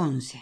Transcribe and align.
11. 0.00 0.40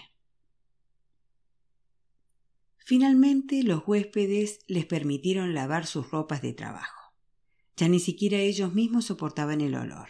Finalmente 2.76 3.62
los 3.62 3.88
huéspedes 3.88 4.58
les 4.66 4.84
permitieron 4.84 5.54
lavar 5.54 5.86
sus 5.86 6.10
ropas 6.10 6.42
de 6.42 6.52
trabajo. 6.52 7.14
Ya 7.74 7.88
ni 7.88 7.98
siquiera 7.98 8.36
ellos 8.36 8.74
mismos 8.74 9.06
soportaban 9.06 9.62
el 9.62 9.74
olor. 9.74 10.08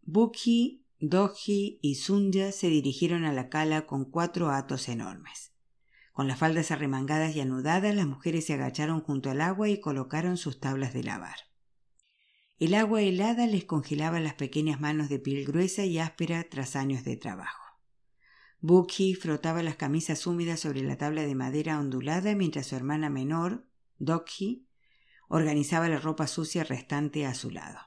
Bukhi, 0.00 0.84
Doji 0.98 1.78
y 1.82 1.94
Sunja 1.94 2.50
se 2.50 2.66
dirigieron 2.66 3.24
a 3.24 3.32
la 3.32 3.48
cala 3.48 3.86
con 3.86 4.04
cuatro 4.04 4.50
atos 4.50 4.88
enormes. 4.88 5.52
Con 6.12 6.26
las 6.26 6.40
faldas 6.40 6.72
arremangadas 6.72 7.36
y 7.36 7.40
anudadas, 7.40 7.94
las 7.94 8.08
mujeres 8.08 8.46
se 8.46 8.54
agacharon 8.54 9.02
junto 9.02 9.30
al 9.30 9.40
agua 9.40 9.68
y 9.68 9.78
colocaron 9.78 10.36
sus 10.36 10.58
tablas 10.58 10.92
de 10.92 11.04
lavar. 11.04 11.36
El 12.58 12.74
agua 12.74 13.02
helada 13.02 13.46
les 13.46 13.66
congelaba 13.66 14.18
las 14.18 14.34
pequeñas 14.34 14.80
manos 14.80 15.08
de 15.08 15.20
piel 15.20 15.44
gruesa 15.44 15.84
y 15.84 16.00
áspera 16.00 16.44
tras 16.50 16.74
años 16.74 17.04
de 17.04 17.16
trabajo. 17.16 17.61
Buki 18.64 19.16
frotaba 19.16 19.60
las 19.64 19.74
camisas 19.74 20.24
húmedas 20.24 20.60
sobre 20.60 20.82
la 20.82 20.96
tabla 20.96 21.22
de 21.22 21.34
madera 21.34 21.80
ondulada 21.80 22.36
mientras 22.36 22.68
su 22.68 22.76
hermana 22.76 23.10
menor, 23.10 23.66
Dokhi, 23.98 24.68
organizaba 25.26 25.88
la 25.88 25.98
ropa 25.98 26.28
sucia 26.28 26.62
restante 26.62 27.26
a 27.26 27.34
su 27.34 27.50
lado. 27.50 27.80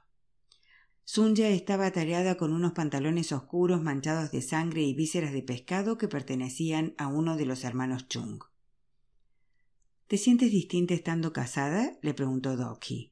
Sunja 1.06 1.48
estaba 1.48 1.86
atareada 1.86 2.36
con 2.36 2.52
unos 2.52 2.74
pantalones 2.74 3.32
oscuros 3.32 3.82
manchados 3.82 4.32
de 4.32 4.42
sangre 4.42 4.82
y 4.82 4.94
vísceras 4.94 5.32
de 5.32 5.44
pescado 5.44 5.98
que 5.98 6.10
pertenecían 6.10 6.94
a 6.98 7.08
uno 7.08 7.38
de 7.38 7.46
los 7.46 7.64
hermanos 7.64 8.10
Chung. 8.10 8.44
¿Te 10.08 10.18
sientes 10.18 10.52
distinta 10.52 10.94
estando 10.94 11.32
casada? 11.32 11.98
le 12.02 12.14
preguntó 12.14 12.58
Doki. 12.58 13.12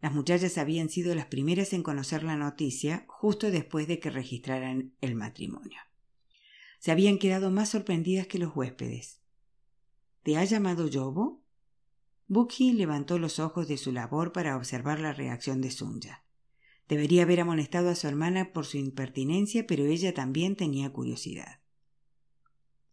Las 0.00 0.14
muchachas 0.14 0.56
habían 0.56 0.88
sido 0.88 1.14
las 1.14 1.26
primeras 1.26 1.74
en 1.74 1.82
conocer 1.82 2.22
la 2.22 2.36
noticia 2.36 3.04
justo 3.06 3.50
después 3.50 3.86
de 3.86 3.98
que 3.98 4.08
registraran 4.08 4.94
el 5.02 5.14
matrimonio. 5.14 5.78
Se 6.82 6.90
habían 6.90 7.18
quedado 7.18 7.52
más 7.52 7.68
sorprendidas 7.68 8.26
que 8.26 8.40
los 8.40 8.56
huéspedes. 8.56 9.20
¿Te 10.24 10.36
ha 10.36 10.42
llamado 10.42 10.88
Yobo? 10.88 11.40
Buki 12.26 12.72
levantó 12.72 13.20
los 13.20 13.38
ojos 13.38 13.68
de 13.68 13.76
su 13.76 13.92
labor 13.92 14.32
para 14.32 14.56
observar 14.56 14.98
la 14.98 15.12
reacción 15.12 15.60
de 15.60 15.70
Sunja. 15.70 16.24
Debería 16.88 17.22
haber 17.22 17.38
amonestado 17.38 17.88
a 17.88 17.94
su 17.94 18.08
hermana 18.08 18.52
por 18.52 18.66
su 18.66 18.78
impertinencia, 18.78 19.64
pero 19.64 19.84
ella 19.84 20.12
también 20.12 20.56
tenía 20.56 20.92
curiosidad. 20.92 21.60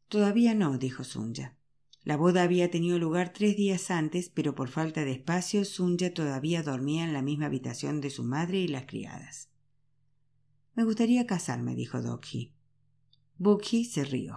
Todavía 0.07 0.53
no, 0.53 0.77
dijo 0.77 1.03
Sunja. 1.03 1.57
La 2.03 2.15
boda 2.15 2.43
había 2.43 2.69
tenido 2.69 2.99
lugar 2.99 3.33
tres 3.33 3.57
días 3.57 3.89
antes, 3.89 4.29
pero 4.29 4.53
por 4.53 4.69
falta 4.69 5.03
de 5.03 5.13
espacio, 5.13 5.65
Sunja 5.65 6.13
todavía 6.13 6.61
dormía 6.61 7.05
en 7.05 7.13
la 7.13 7.23
misma 7.23 7.47
habitación 7.47 8.01
de 8.01 8.11
su 8.11 8.23
madre 8.23 8.59
y 8.59 8.67
las 8.67 8.85
criadas. 8.85 9.49
Me 10.75 10.83
gustaría 10.83 11.25
casarme, 11.25 11.73
dijo 11.73 12.03
Dokhi. 12.03 12.53
Bukhi 13.41 13.85
se 13.85 14.03
rió. 14.03 14.35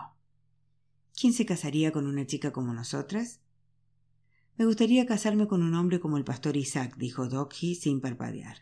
¿Quién 1.20 1.32
se 1.32 1.44
casaría 1.44 1.90
con 1.90 2.06
una 2.06 2.24
chica 2.24 2.52
como 2.52 2.72
nosotras? 2.72 3.40
Me 4.56 4.64
gustaría 4.64 5.06
casarme 5.06 5.48
con 5.48 5.64
un 5.64 5.74
hombre 5.74 5.98
como 5.98 6.18
el 6.18 6.24
pastor 6.24 6.56
Isaac, 6.56 6.94
dijo 6.96 7.28
Dokhi 7.28 7.74
sin 7.74 8.00
parpadear. 8.00 8.58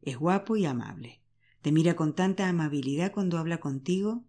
Es 0.00 0.16
guapo 0.16 0.54
y 0.54 0.64
amable. 0.64 1.22
Te 1.60 1.72
mira 1.72 1.96
con 1.96 2.14
tanta 2.14 2.48
amabilidad 2.48 3.10
cuando 3.10 3.36
habla 3.36 3.58
contigo. 3.58 4.24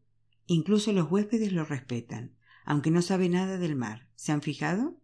Incluso 0.48 0.94
los 0.94 1.12
huéspedes 1.12 1.54
lo 1.54 1.64
respetan, 1.64 2.36
aunque 2.66 2.90
no 2.90 3.04
sabe 3.04 3.30
nada 3.30 3.60
del 3.60 3.76
mar. 3.76 4.10
¿Se 4.16 4.32
han 4.32 4.42
fijado? 4.42 5.00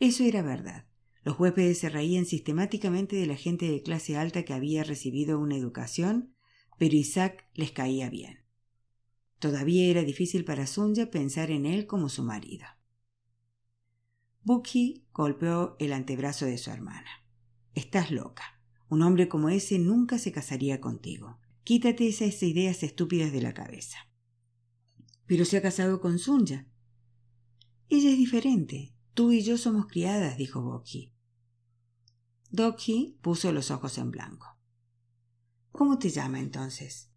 Eso 0.00 0.24
era 0.24 0.40
verdad. 0.40 0.86
Los 1.22 1.38
huéspedes 1.38 1.80
se 1.80 1.90
reían 1.90 2.24
sistemáticamente 2.24 3.16
de 3.16 3.26
la 3.26 3.36
gente 3.36 3.70
de 3.70 3.82
clase 3.82 4.16
alta 4.16 4.46
que 4.46 4.54
había 4.54 4.84
recibido 4.84 5.38
una 5.38 5.58
educación, 5.58 6.34
pero 6.78 6.96
Isaac 6.96 7.46
les 7.52 7.72
caía 7.72 8.08
bien. 8.08 8.43
Todavía 9.44 9.90
era 9.90 10.04
difícil 10.04 10.46
para 10.46 10.66
Sunja 10.66 11.10
pensar 11.10 11.50
en 11.50 11.66
él 11.66 11.86
como 11.86 12.08
su 12.08 12.24
marido. 12.24 12.64
Buki 14.42 15.04
golpeó 15.12 15.76
el 15.78 15.92
antebrazo 15.92 16.46
de 16.46 16.56
su 16.56 16.70
hermana. 16.70 17.10
Estás 17.74 18.10
loca. 18.10 18.58
Un 18.88 19.02
hombre 19.02 19.28
como 19.28 19.50
ese 19.50 19.78
nunca 19.78 20.16
se 20.16 20.32
casaría 20.32 20.80
contigo. 20.80 21.40
Quítate 21.62 22.08
esas 22.08 22.42
ideas 22.42 22.82
estúpidas 22.82 23.32
de 23.32 23.42
la 23.42 23.52
cabeza. 23.52 23.98
Pero 25.26 25.44
se 25.44 25.58
ha 25.58 25.60
casado 25.60 26.00
con 26.00 26.18
Sunja. 26.18 26.66
Ella 27.90 28.12
es 28.12 28.16
diferente. 28.16 28.94
Tú 29.12 29.30
y 29.30 29.42
yo 29.42 29.58
somos 29.58 29.88
criadas, 29.88 30.38
dijo 30.38 30.62
Boki. 30.62 31.12
Doki 32.50 33.18
puso 33.20 33.52
los 33.52 33.70
ojos 33.70 33.98
en 33.98 34.10
blanco. 34.10 34.56
¿Cómo 35.70 35.98
te 35.98 36.08
llama 36.08 36.40
entonces? 36.40 37.10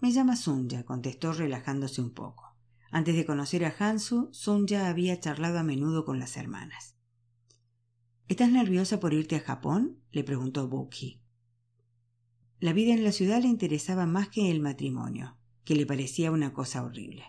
Me 0.00 0.12
llama 0.12 0.36
Sunja, 0.36 0.84
contestó 0.84 1.32
relajándose 1.32 2.00
un 2.00 2.10
poco. 2.10 2.56
Antes 2.90 3.14
de 3.14 3.26
conocer 3.26 3.64
a 3.64 3.74
Hansu, 3.78 4.30
Sunja 4.32 4.88
había 4.88 5.20
charlado 5.20 5.58
a 5.58 5.62
menudo 5.62 6.04
con 6.04 6.18
las 6.18 6.36
hermanas. 6.36 6.96
¿Estás 8.26 8.50
nerviosa 8.50 8.98
por 8.98 9.12
irte 9.12 9.36
a 9.36 9.40
Japón? 9.40 9.98
le 10.10 10.24
preguntó 10.24 10.68
Buki. 10.68 11.20
La 12.60 12.72
vida 12.72 12.94
en 12.94 13.04
la 13.04 13.12
ciudad 13.12 13.42
le 13.42 13.48
interesaba 13.48 14.06
más 14.06 14.28
que 14.28 14.50
el 14.50 14.60
matrimonio, 14.60 15.36
que 15.64 15.74
le 15.74 15.84
parecía 15.86 16.30
una 16.30 16.52
cosa 16.52 16.82
horrible. 16.82 17.24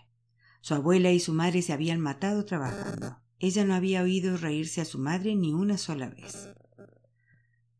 Su 0.60 0.74
abuela 0.74 1.12
y 1.12 1.20
su 1.20 1.34
madre 1.34 1.60
se 1.60 1.72
habían 1.72 2.00
matado 2.00 2.44
trabajando. 2.44 3.20
Ella 3.38 3.64
no 3.64 3.74
había 3.74 4.02
oído 4.02 4.36
reírse 4.36 4.80
a 4.80 4.84
su 4.84 4.98
madre 4.98 5.34
ni 5.34 5.52
una 5.52 5.76
sola 5.76 6.08
vez. 6.08 6.48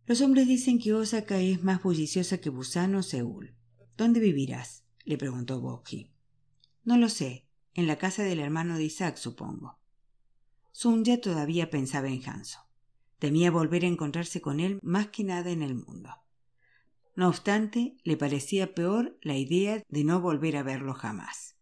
Los 0.06 0.20
hombres 0.20 0.48
dicen 0.48 0.78
que 0.78 0.92
Osaka 0.92 1.40
es 1.40 1.62
más 1.62 1.82
bulliciosa 1.82 2.38
que 2.38 2.50
Busan 2.50 2.94
o 2.96 3.02
Seúl. 3.02 3.54
¿Dónde 3.96 4.20
vivirás? 4.20 4.84
le 5.04 5.18
preguntó 5.18 5.60
Boki. 5.60 6.10
No 6.84 6.96
lo 6.96 7.08
sé. 7.08 7.46
En 7.74 7.86
la 7.86 7.96
casa 7.96 8.22
del 8.22 8.40
hermano 8.40 8.76
de 8.76 8.84
Isaac, 8.84 9.16
supongo. 9.16 9.78
Sunja 10.72 11.20
todavía 11.20 11.70
pensaba 11.70 12.08
en 12.08 12.22
Hanso. 12.28 12.60
Temía 13.18 13.50
volver 13.50 13.84
a 13.84 13.88
encontrarse 13.88 14.40
con 14.40 14.60
él 14.60 14.78
más 14.82 15.08
que 15.08 15.24
nada 15.24 15.50
en 15.50 15.62
el 15.62 15.74
mundo. 15.74 16.10
No 17.14 17.28
obstante, 17.28 17.96
le 18.04 18.16
parecía 18.16 18.74
peor 18.74 19.18
la 19.22 19.36
idea 19.36 19.82
de 19.88 20.04
no 20.04 20.20
volver 20.20 20.56
a 20.56 20.62
verlo 20.62 20.94
jamás. 20.94 21.56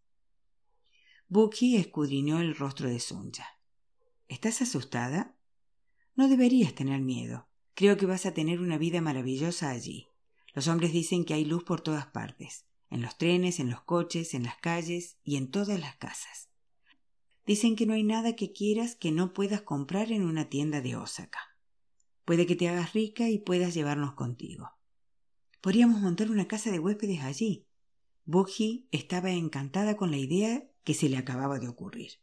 Buki 1.29 1.77
escudriñó 1.77 2.41
el 2.41 2.57
rostro 2.57 2.89
de 2.89 2.99
Sunja. 2.99 3.47
¿Estás 4.29 4.63
asustada? 4.63 5.37
No 6.17 6.29
deberías 6.29 6.75
tener 6.75 7.01
miedo. 7.01 7.49
Creo 7.75 7.97
que 7.97 8.07
vas 8.07 8.27
a 8.27 8.35
tener 8.35 8.61
una 8.61 8.79
vida 8.79 9.01
maravillosa 9.01 9.71
allí. 9.71 10.10
Los 10.61 10.69
hombres 10.69 10.93
dicen 10.93 11.25
que 11.25 11.33
hay 11.33 11.47
luz 11.47 11.65
por 11.65 11.81
todas 11.81 12.09
partes, 12.09 12.67
en 12.91 13.01
los 13.01 13.17
trenes, 13.17 13.61
en 13.61 13.71
los 13.71 13.81
coches, 13.81 14.35
en 14.35 14.43
las 14.43 14.59
calles 14.59 15.17
y 15.25 15.37
en 15.37 15.51
todas 15.51 15.81
las 15.81 15.97
casas. 15.97 16.51
Dicen 17.47 17.77
que 17.77 17.87
no 17.87 17.95
hay 17.95 18.05
nada 18.05 18.37
que 18.37 18.53
quieras 18.53 18.95
que 18.95 19.11
no 19.11 19.33
puedas 19.33 19.63
comprar 19.63 20.13
en 20.13 20.23
una 20.23 20.51
tienda 20.51 20.83
de 20.83 20.97
Osaka. 20.97 21.57
Puede 22.27 22.45
que 22.45 22.57
te 22.57 22.69
hagas 22.69 22.93
rica 22.93 23.31
y 23.31 23.39
puedas 23.39 23.73
llevarnos 23.73 24.13
contigo. 24.13 24.69
Podríamos 25.63 26.03
montar 26.03 26.31
una 26.31 26.47
casa 26.47 26.71
de 26.71 26.79
huéspedes 26.79 27.23
allí. 27.23 27.65
Buji 28.27 28.87
estaba 28.91 29.31
encantada 29.31 29.97
con 29.97 30.11
la 30.11 30.19
idea 30.19 30.69
que 30.85 30.93
se 30.93 31.09
le 31.09 31.17
acababa 31.17 31.59
de 31.59 31.69
ocurrir. 31.69 32.21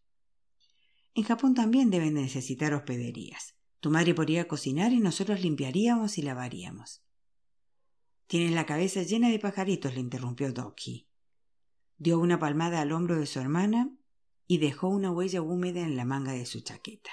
En 1.16 1.24
Japón 1.24 1.56
también 1.56 1.90
deben 1.90 2.14
necesitar 2.14 2.76
hospederías. 2.76 3.56
Tu 3.80 3.90
madre 3.90 4.14
podría 4.14 4.48
cocinar 4.48 4.94
y 4.94 5.00
nosotros 5.00 5.42
limpiaríamos 5.42 6.20
y 6.20 6.22
lavaríamos. 6.22 7.02
Tienes 8.28 8.52
la 8.52 8.66
cabeza 8.66 9.04
llena 9.04 9.30
de 9.30 9.40
pajaritos, 9.40 9.94
le 9.94 10.02
interrumpió 10.02 10.52
Doki. 10.52 11.08
Dio 11.98 12.20
una 12.20 12.38
palmada 12.38 12.82
al 12.82 12.92
hombro 12.92 13.18
de 13.18 13.26
su 13.26 13.40
hermana 13.40 13.90
y 14.48 14.58
dejó 14.58 14.90
una 14.90 15.12
huella 15.12 15.42
húmeda 15.42 15.82
en 15.82 15.96
la 15.96 16.04
manga 16.04 16.34
de 16.34 16.46
su 16.46 16.60
chaqueta. 16.60 17.12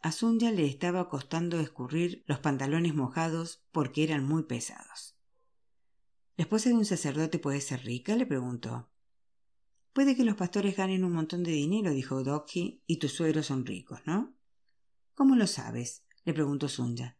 A 0.00 0.12
Sunya 0.12 0.52
le 0.52 0.66
estaba 0.66 1.08
costando 1.08 1.58
escurrir 1.58 2.22
los 2.28 2.38
pantalones 2.38 2.94
mojados 2.94 3.64
porque 3.72 4.04
eran 4.04 4.24
muy 4.24 4.44
pesados. 4.44 5.16
¿La 6.36 6.42
esposa 6.42 6.68
de 6.68 6.76
un 6.76 6.84
sacerdote 6.84 7.40
puede 7.40 7.60
ser 7.60 7.84
rica? 7.84 8.14
le 8.14 8.24
preguntó. 8.24 8.88
Puede 9.92 10.14
que 10.14 10.24
los 10.24 10.36
pastores 10.36 10.76
ganen 10.76 11.02
un 11.02 11.10
montón 11.10 11.42
de 11.42 11.50
dinero, 11.50 11.90
dijo 11.90 12.22
Doki, 12.22 12.84
y 12.86 12.98
tus 12.98 13.14
suegros 13.14 13.46
son 13.46 13.66
ricos, 13.66 14.00
¿no? 14.06 14.32
¿Cómo 15.16 15.34
lo 15.34 15.48
sabes? 15.48 16.04
le 16.24 16.32
preguntó 16.32 16.68
Sunya. 16.68 17.17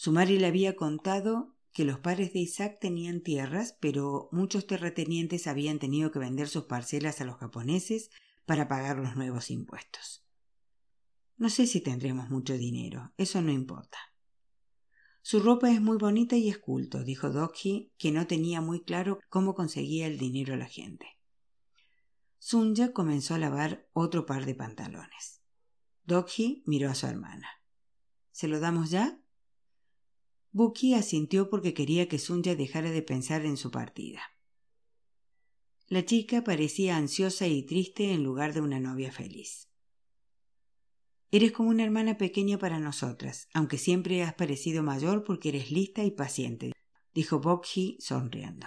Su 0.00 0.12
madre 0.12 0.40
le 0.40 0.46
había 0.46 0.76
contado 0.76 1.54
que 1.74 1.84
los 1.84 1.98
padres 1.98 2.32
de 2.32 2.38
Isaac 2.38 2.78
tenían 2.80 3.20
tierras, 3.20 3.76
pero 3.80 4.30
muchos 4.32 4.66
terratenientes 4.66 5.46
habían 5.46 5.78
tenido 5.78 6.10
que 6.10 6.18
vender 6.18 6.48
sus 6.48 6.64
parcelas 6.64 7.20
a 7.20 7.26
los 7.26 7.36
japoneses 7.36 8.10
para 8.46 8.66
pagar 8.66 8.96
los 8.96 9.14
nuevos 9.14 9.50
impuestos. 9.50 10.24
No 11.36 11.50
sé 11.50 11.66
si 11.66 11.82
tendremos 11.82 12.30
mucho 12.30 12.56
dinero, 12.56 13.12
eso 13.18 13.42
no 13.42 13.52
importa. 13.52 13.98
Su 15.20 15.40
ropa 15.40 15.70
es 15.70 15.82
muy 15.82 15.98
bonita 15.98 16.34
y 16.34 16.48
es 16.48 16.56
culto, 16.56 17.04
dijo 17.04 17.28
Dokhi, 17.28 17.92
que 17.98 18.10
no 18.10 18.26
tenía 18.26 18.62
muy 18.62 18.82
claro 18.82 19.20
cómo 19.28 19.54
conseguía 19.54 20.06
el 20.06 20.16
dinero 20.16 20.56
la 20.56 20.64
gente. 20.64 21.18
Sunja 22.38 22.94
comenzó 22.94 23.34
a 23.34 23.38
lavar 23.38 23.86
otro 23.92 24.24
par 24.24 24.46
de 24.46 24.54
pantalones. 24.54 25.42
Dokhi 26.04 26.62
miró 26.64 26.88
a 26.88 26.94
su 26.94 27.06
hermana. 27.06 27.48
¿Se 28.32 28.48
lo 28.48 28.60
damos 28.60 28.88
ya? 28.88 29.20
Buki 30.52 30.94
asintió 30.94 31.48
porque 31.48 31.74
quería 31.74 32.08
que 32.08 32.18
Sunja 32.18 32.56
dejara 32.56 32.90
de 32.90 33.02
pensar 33.02 33.46
en 33.46 33.56
su 33.56 33.70
partida. 33.70 34.20
La 35.88 36.04
chica 36.04 36.42
parecía 36.42 36.96
ansiosa 36.96 37.46
y 37.46 37.62
triste 37.62 38.12
en 38.12 38.24
lugar 38.24 38.52
de 38.52 38.60
una 38.60 38.80
novia 38.80 39.12
feliz. 39.12 39.68
Eres 41.32 41.52
como 41.52 41.70
una 41.70 41.84
hermana 41.84 42.18
pequeña 42.18 42.58
para 42.58 42.80
nosotras, 42.80 43.48
aunque 43.54 43.78
siempre 43.78 44.22
has 44.22 44.34
parecido 44.34 44.82
mayor 44.82 45.22
porque 45.22 45.50
eres 45.50 45.70
lista 45.70 46.02
y 46.02 46.10
paciente, 46.10 46.72
dijo 47.14 47.38
Bokhi 47.38 47.98
sonriendo. 48.00 48.66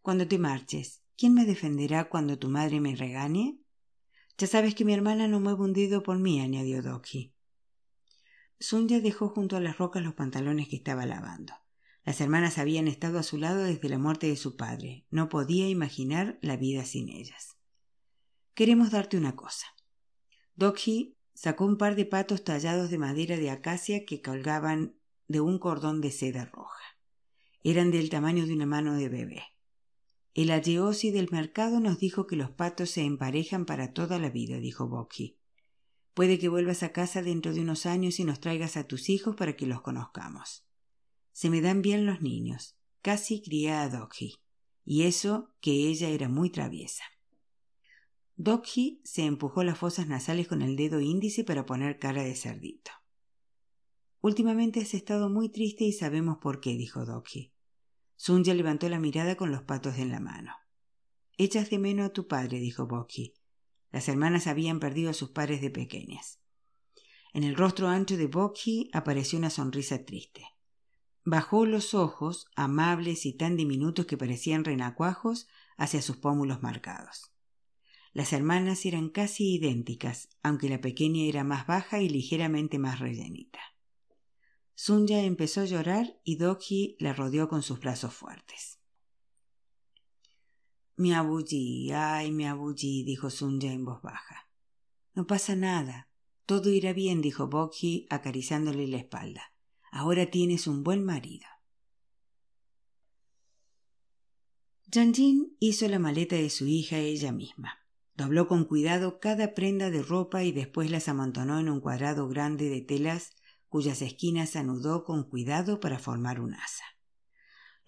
Cuando 0.00 0.28
te 0.28 0.38
marches, 0.38 1.02
¿quién 1.16 1.34
me 1.34 1.44
defenderá 1.44 2.08
cuando 2.08 2.38
tu 2.38 2.48
madre 2.48 2.80
me 2.80 2.94
regañe? 2.94 3.58
Ya 4.38 4.46
sabes 4.46 4.76
que 4.76 4.84
mi 4.84 4.94
hermana 4.94 5.26
no 5.26 5.40
mueve 5.40 5.62
un 5.62 5.72
dedo 5.72 6.04
por 6.04 6.20
mí, 6.20 6.40
añadió 6.40 6.80
Dokhi. 6.82 7.34
Sunya 8.60 9.00
dejó 9.00 9.28
junto 9.28 9.56
a 9.56 9.60
las 9.60 9.78
rocas 9.78 10.02
los 10.02 10.14
pantalones 10.14 10.68
que 10.68 10.76
estaba 10.76 11.06
lavando. 11.06 11.54
Las 12.04 12.20
hermanas 12.20 12.58
habían 12.58 12.88
estado 12.88 13.18
a 13.18 13.22
su 13.22 13.36
lado 13.36 13.62
desde 13.62 13.88
la 13.88 13.98
muerte 13.98 14.28
de 14.28 14.36
su 14.36 14.56
padre. 14.56 15.06
No 15.10 15.28
podía 15.28 15.68
imaginar 15.68 16.38
la 16.42 16.56
vida 16.56 16.84
sin 16.84 17.08
ellas. 17.08 17.56
Queremos 18.54 18.90
darte 18.90 19.16
una 19.16 19.36
cosa. 19.36 19.66
Dokhi 20.56 21.16
sacó 21.34 21.64
un 21.64 21.76
par 21.76 21.94
de 21.94 22.06
patos 22.06 22.42
tallados 22.42 22.90
de 22.90 22.98
madera 22.98 23.36
de 23.36 23.50
acacia 23.50 24.04
que 24.04 24.22
colgaban 24.22 24.96
de 25.28 25.40
un 25.40 25.58
cordón 25.58 26.00
de 26.00 26.10
seda 26.10 26.46
roja. 26.46 26.82
Eran 27.62 27.92
del 27.92 28.10
tamaño 28.10 28.46
de 28.46 28.54
una 28.54 28.66
mano 28.66 28.94
de 28.94 29.08
bebé. 29.08 29.42
El 30.34 30.50
ayeosi 30.50 31.10
del 31.10 31.28
mercado 31.30 31.78
nos 31.78 31.98
dijo 31.98 32.26
que 32.26 32.36
los 32.36 32.50
patos 32.50 32.90
se 32.90 33.02
emparejan 33.02 33.66
para 33.66 33.92
toda 33.92 34.18
la 34.18 34.30
vida, 34.30 34.58
dijo 34.58 34.88
Bokhi. 34.88 35.37
Puede 36.18 36.40
que 36.40 36.48
vuelvas 36.48 36.82
a 36.82 36.90
casa 36.90 37.22
dentro 37.22 37.54
de 37.54 37.60
unos 37.60 37.86
años 37.86 38.18
y 38.18 38.24
nos 38.24 38.40
traigas 38.40 38.76
a 38.76 38.88
tus 38.88 39.08
hijos 39.08 39.36
para 39.36 39.54
que 39.54 39.68
los 39.68 39.82
conozcamos. 39.82 40.66
Se 41.30 41.48
me 41.48 41.60
dan 41.60 41.80
bien 41.80 42.06
los 42.06 42.22
niños. 42.22 42.76
Casi 43.02 43.40
crié 43.40 43.70
a 43.70 43.88
Dokhi. 43.88 44.34
Y 44.84 45.04
eso 45.04 45.54
que 45.60 45.70
ella 45.70 46.08
era 46.08 46.28
muy 46.28 46.50
traviesa. 46.50 47.04
Dokhi 48.34 49.00
se 49.04 49.26
empujó 49.26 49.62
las 49.62 49.78
fosas 49.78 50.08
nasales 50.08 50.48
con 50.48 50.60
el 50.60 50.74
dedo 50.74 51.00
índice 51.00 51.44
para 51.44 51.64
poner 51.66 52.00
cara 52.00 52.24
de 52.24 52.34
cerdito. 52.34 52.90
Últimamente 54.20 54.80
has 54.80 54.94
estado 54.94 55.30
muy 55.30 55.50
triste 55.50 55.84
y 55.84 55.92
sabemos 55.92 56.38
por 56.38 56.58
qué, 56.58 56.70
dijo 56.70 57.06
Dokhi. 57.06 57.52
Sunya 58.16 58.54
levantó 58.54 58.88
la 58.88 58.98
mirada 58.98 59.36
con 59.36 59.52
los 59.52 59.62
patos 59.62 59.98
en 59.98 60.10
la 60.10 60.18
mano. 60.18 60.52
Echas 61.36 61.70
de 61.70 61.78
menos 61.78 62.06
a 62.06 62.12
tu 62.12 62.26
padre, 62.26 62.58
dijo. 62.58 62.88
Las 63.90 64.08
hermanas 64.08 64.46
habían 64.46 64.80
perdido 64.80 65.10
a 65.10 65.14
sus 65.14 65.30
padres 65.30 65.60
de 65.60 65.70
pequeñas. 65.70 66.40
En 67.32 67.44
el 67.44 67.56
rostro 67.56 67.88
ancho 67.88 68.16
de 68.16 68.26
Bokhi 68.26 68.90
apareció 68.92 69.38
una 69.38 69.50
sonrisa 69.50 70.04
triste. 70.04 70.44
Bajó 71.24 71.66
los 71.66 71.94
ojos, 71.94 72.46
amables 72.56 73.26
y 73.26 73.34
tan 73.34 73.56
diminutos 73.56 74.06
que 74.06 74.16
parecían 74.16 74.64
renacuajos, 74.64 75.46
hacia 75.76 76.02
sus 76.02 76.16
pómulos 76.16 76.62
marcados. 76.62 77.32
Las 78.12 78.32
hermanas 78.32 78.84
eran 78.86 79.10
casi 79.10 79.54
idénticas, 79.54 80.30
aunque 80.42 80.68
la 80.68 80.80
pequeña 80.80 81.24
era 81.24 81.44
más 81.44 81.66
baja 81.66 82.00
y 82.00 82.08
ligeramente 82.08 82.78
más 82.78 82.98
rellenita. 82.98 83.60
Sunya 84.74 85.22
empezó 85.22 85.60
a 85.60 85.66
llorar 85.66 86.20
y 86.24 86.36
Doki 86.36 86.96
la 86.98 87.12
rodeó 87.12 87.48
con 87.48 87.62
sus 87.62 87.80
brazos 87.80 88.14
fuertes. 88.14 88.77
Me 90.98 91.14
abullí, 91.14 91.92
ay, 91.92 92.32
me 92.32 92.48
abullí, 92.48 93.04
dijo 93.04 93.30
Sunya 93.30 93.72
en 93.72 93.84
voz 93.84 94.02
baja. 94.02 94.48
No 95.14 95.28
pasa 95.28 95.54
nada. 95.54 96.08
Todo 96.44 96.70
irá 96.70 96.92
bien, 96.92 97.22
dijo 97.22 97.46
Bokhi 97.46 98.08
acariciándole 98.10 98.88
la 98.88 98.96
espalda. 98.96 99.52
Ahora 99.92 100.26
tienes 100.26 100.66
un 100.66 100.82
buen 100.82 101.04
marido. 101.04 101.46
Janjin 104.92 105.56
hizo 105.60 105.86
la 105.86 106.00
maleta 106.00 106.34
de 106.34 106.50
su 106.50 106.66
hija 106.66 106.98
ella 106.98 107.30
misma. 107.30 107.78
Dobló 108.16 108.48
con 108.48 108.64
cuidado 108.64 109.20
cada 109.20 109.54
prenda 109.54 109.90
de 109.90 110.02
ropa 110.02 110.42
y 110.42 110.50
después 110.50 110.90
las 110.90 111.06
amontonó 111.08 111.60
en 111.60 111.68
un 111.68 111.80
cuadrado 111.80 112.26
grande 112.28 112.68
de 112.68 112.80
telas 112.80 113.36
cuyas 113.68 114.02
esquinas 114.02 114.56
anudó 114.56 115.04
con 115.04 115.22
cuidado 115.22 115.78
para 115.78 116.00
formar 116.00 116.40
un 116.40 116.54
asa. 116.54 116.97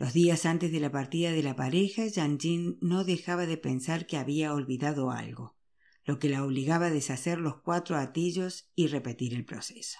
Los 0.00 0.14
días 0.14 0.46
antes 0.46 0.72
de 0.72 0.80
la 0.80 0.90
partida 0.90 1.30
de 1.30 1.42
la 1.42 1.56
pareja, 1.56 2.04
Janjin 2.10 2.78
no 2.80 3.04
dejaba 3.04 3.44
de 3.44 3.58
pensar 3.58 4.06
que 4.06 4.16
había 4.16 4.54
olvidado 4.54 5.10
algo, 5.10 5.58
lo 6.06 6.18
que 6.18 6.30
la 6.30 6.42
obligaba 6.42 6.86
a 6.86 6.90
deshacer 6.90 7.38
los 7.38 7.56
cuatro 7.56 7.98
atillos 7.98 8.70
y 8.74 8.86
repetir 8.86 9.34
el 9.34 9.44
proceso. 9.44 9.98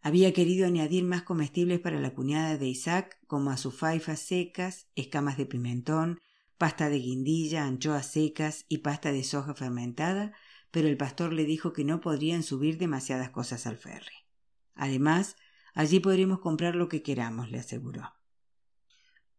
Había 0.00 0.32
querido 0.32 0.64
añadir 0.64 1.02
más 1.02 1.24
comestibles 1.24 1.80
para 1.80 1.98
la 1.98 2.14
cuñada 2.14 2.56
de 2.56 2.68
Isaac, 2.68 3.18
como 3.26 3.50
azufaifas 3.50 4.20
secas, 4.20 4.86
escamas 4.94 5.36
de 5.36 5.46
pimentón, 5.46 6.20
pasta 6.56 6.88
de 6.88 7.00
guindilla, 7.00 7.64
anchoas 7.64 8.12
secas 8.12 8.64
y 8.68 8.78
pasta 8.78 9.10
de 9.10 9.24
soja 9.24 9.54
fermentada, 9.54 10.32
pero 10.70 10.86
el 10.86 10.96
pastor 10.96 11.32
le 11.32 11.46
dijo 11.46 11.72
que 11.72 11.82
no 11.82 12.00
podrían 12.00 12.44
subir 12.44 12.78
demasiadas 12.78 13.30
cosas 13.30 13.66
al 13.66 13.76
ferry. 13.76 14.14
Además, 14.76 15.34
allí 15.74 15.98
podremos 15.98 16.38
comprar 16.38 16.76
lo 16.76 16.88
que 16.88 17.02
queramos, 17.02 17.50
le 17.50 17.58
aseguró. 17.58 18.19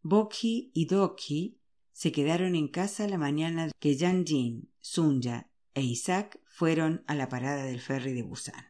Bokhi 0.04 0.72
y 0.74 0.86
Dokhi 0.86 1.60
se 1.92 2.10
quedaron 2.10 2.56
en 2.56 2.66
casa 2.66 3.06
la 3.06 3.18
mañana 3.18 3.70
que 3.78 3.94
Yang 3.96 4.26
Jin, 4.26 4.70
Sunya 4.80 5.48
e 5.74 5.82
Isaac 5.82 6.40
fueron 6.44 7.04
a 7.06 7.14
la 7.14 7.28
parada 7.28 7.62
del 7.62 7.80
ferry 7.80 8.12
de 8.12 8.22
Busan. 8.22 8.66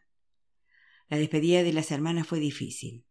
La 1.09 1.17
despedida 1.17 1.63
de 1.63 1.73
las 1.73 1.91
hermanas 1.91 2.27
fue 2.27 2.39
difícil. 2.39 3.07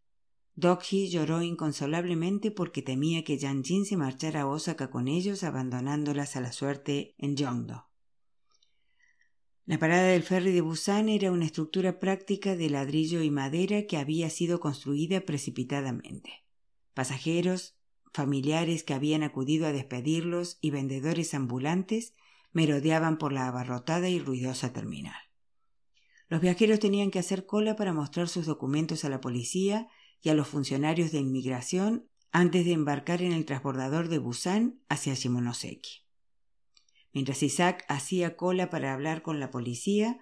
Dokhi 0.56 1.10
lloró 1.10 1.42
inconsolablemente 1.42 2.52
porque 2.52 2.84
temía 2.84 3.24
que 3.24 3.40
Jin 3.40 3.86
se 3.86 3.98
marchara 3.98 4.42
a 4.42 4.48
Osaka 4.48 4.92
con 4.92 5.08
ellos, 5.08 5.44
abandonándolas 5.44 6.36
a 6.36 6.42
la 6.42 6.52
suerte 6.52 7.16
en 7.18 7.36
Yongdo. 7.36 7.88
La 9.66 9.80
parada 9.80 10.10
del 10.10 10.22
ferry 10.22 10.52
de 10.52 10.62
Busan 10.62 11.10
era 11.10 11.32
una 11.32 11.46
estructura 11.46 12.00
práctica 12.00 12.56
de 12.56 12.70
ladrillo 12.70 13.24
y 13.24 13.32
madera 13.32 13.88
que 13.88 13.98
había 13.98 14.30
sido 14.30 14.60
construida 14.60 15.22
precipitadamente. 15.22 16.46
Pasajeros, 16.94 17.81
familiares 18.14 18.84
que 18.84 18.94
habían 18.94 19.24
acudido 19.24 19.68
a 19.68 19.72
despedirlos 19.72 20.58
y 20.62 20.72
vendedores 20.72 21.34
ambulantes 21.34 22.14
merodeaban 22.52 23.18
por 23.18 23.32
la 23.32 23.48
abarrotada 23.48 24.10
y 24.10 24.20
ruidosa 24.20 24.74
terminal. 24.74 25.16
Los 26.28 26.42
viajeros 26.42 26.80
tenían 26.80 27.12
que 27.12 27.20
hacer 27.20 27.46
cola 27.46 27.76
para 27.76 27.94
mostrar 27.94 28.30
sus 28.30 28.46
documentos 28.46 29.04
a 29.04 29.10
la 29.10 29.22
policía 29.22 29.88
y 30.22 30.30
a 30.30 30.34
los 30.34 30.48
funcionarios 30.48 31.12
de 31.12 31.20
inmigración 31.20 32.08
antes 32.32 32.66
de 32.66 32.72
embarcar 32.72 33.22
en 33.22 33.34
el 33.34 33.46
transbordador 33.46 34.08
de 34.08 34.20
Busan 34.20 34.80
hacia 34.88 35.14
Shimonoseki. 35.14 36.06
Mientras 37.14 37.44
Isaac 37.44 37.84
hacía 37.90 38.38
cola 38.38 38.70
para 38.70 38.94
hablar 38.94 39.22
con 39.22 39.40
la 39.40 39.52
policía, 39.52 40.20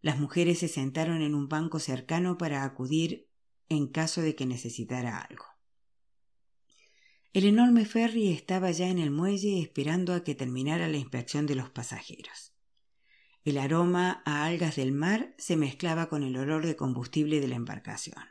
las 0.00 0.18
mujeres 0.18 0.58
se 0.58 0.68
sentaron 0.68 1.22
en 1.22 1.34
un 1.34 1.48
banco 1.48 1.78
cercano 1.78 2.36
para 2.36 2.64
acudir 2.64 3.28
en 3.68 3.86
caso 3.86 4.20
de 4.20 4.34
que 4.34 4.46
necesitara 4.46 5.20
algo. 5.20 5.51
El 7.32 7.46
enorme 7.46 7.86
ferry 7.86 8.28
estaba 8.28 8.70
ya 8.72 8.88
en 8.88 8.98
el 8.98 9.10
muelle 9.10 9.58
esperando 9.62 10.12
a 10.12 10.22
que 10.22 10.34
terminara 10.34 10.86
la 10.88 10.98
inspección 10.98 11.46
de 11.46 11.54
los 11.54 11.70
pasajeros. 11.70 12.52
El 13.42 13.56
aroma 13.56 14.22
a 14.26 14.44
algas 14.44 14.76
del 14.76 14.92
mar 14.92 15.34
se 15.38 15.56
mezclaba 15.56 16.10
con 16.10 16.24
el 16.24 16.36
olor 16.36 16.66
de 16.66 16.76
combustible 16.76 17.40
de 17.40 17.48
la 17.48 17.56
embarcación. 17.56 18.22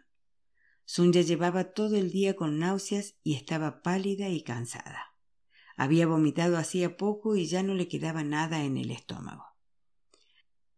Sunya 0.85 1.21
llevaba 1.21 1.73
todo 1.73 1.97
el 1.97 2.11
día 2.11 2.35
con 2.35 2.59
náuseas 2.59 3.15
y 3.23 3.33
estaba 3.33 3.81
pálida 3.81 4.29
y 4.29 4.43
cansada. 4.43 5.15
Había 5.75 6.05
vomitado 6.05 6.57
hacía 6.57 6.95
poco 6.95 7.35
y 7.35 7.47
ya 7.47 7.63
no 7.63 7.73
le 7.73 7.87
quedaba 7.87 8.23
nada 8.23 8.63
en 8.63 8.77
el 8.77 8.91
estómago. 8.91 9.45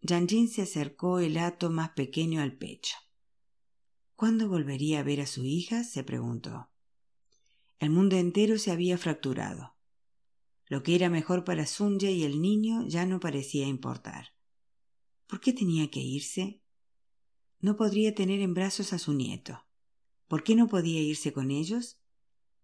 Yanjin 0.02 0.48
se 0.48 0.62
acercó 0.62 1.20
el 1.20 1.38
hato 1.38 1.70
más 1.70 1.90
pequeño 1.90 2.42
al 2.42 2.54
pecho. 2.54 2.96
¿Cuándo 4.16 4.48
volvería 4.48 5.02
a 5.02 5.04
ver 5.04 5.20
a 5.20 5.26
su 5.28 5.44
hija? 5.44 5.84
se 5.84 6.06
preguntó. 6.06 6.73
El 7.80 7.90
mundo 7.90 8.16
entero 8.16 8.58
se 8.58 8.72
había 8.72 8.98
fracturado. 8.98 9.76
Lo 10.68 10.84
que 10.84 10.96
era 10.96 11.10
mejor 11.10 11.44
para 11.44 11.66
Sunya 11.66 12.10
y 12.10 12.24
el 12.24 12.42
niño 12.42 12.88
ya 12.88 13.06
no 13.06 13.20
parecía 13.20 13.68
importar. 13.68 14.30
¿Por 15.28 15.40
qué 15.40 15.54
tenía 15.54 15.90
que 15.92 16.00
irse? 16.00 16.62
No 17.60 17.76
podría 17.76 18.16
tener 18.16 18.42
en 18.42 18.54
brazos 18.54 18.94
a 18.94 19.00
su 19.00 19.14
nieto. 19.14 19.66
¿Por 20.28 20.44
qué 20.44 20.56
no 20.56 20.68
podía 20.68 21.02
irse 21.02 21.34
con 21.34 21.52
ellos? 21.52 22.00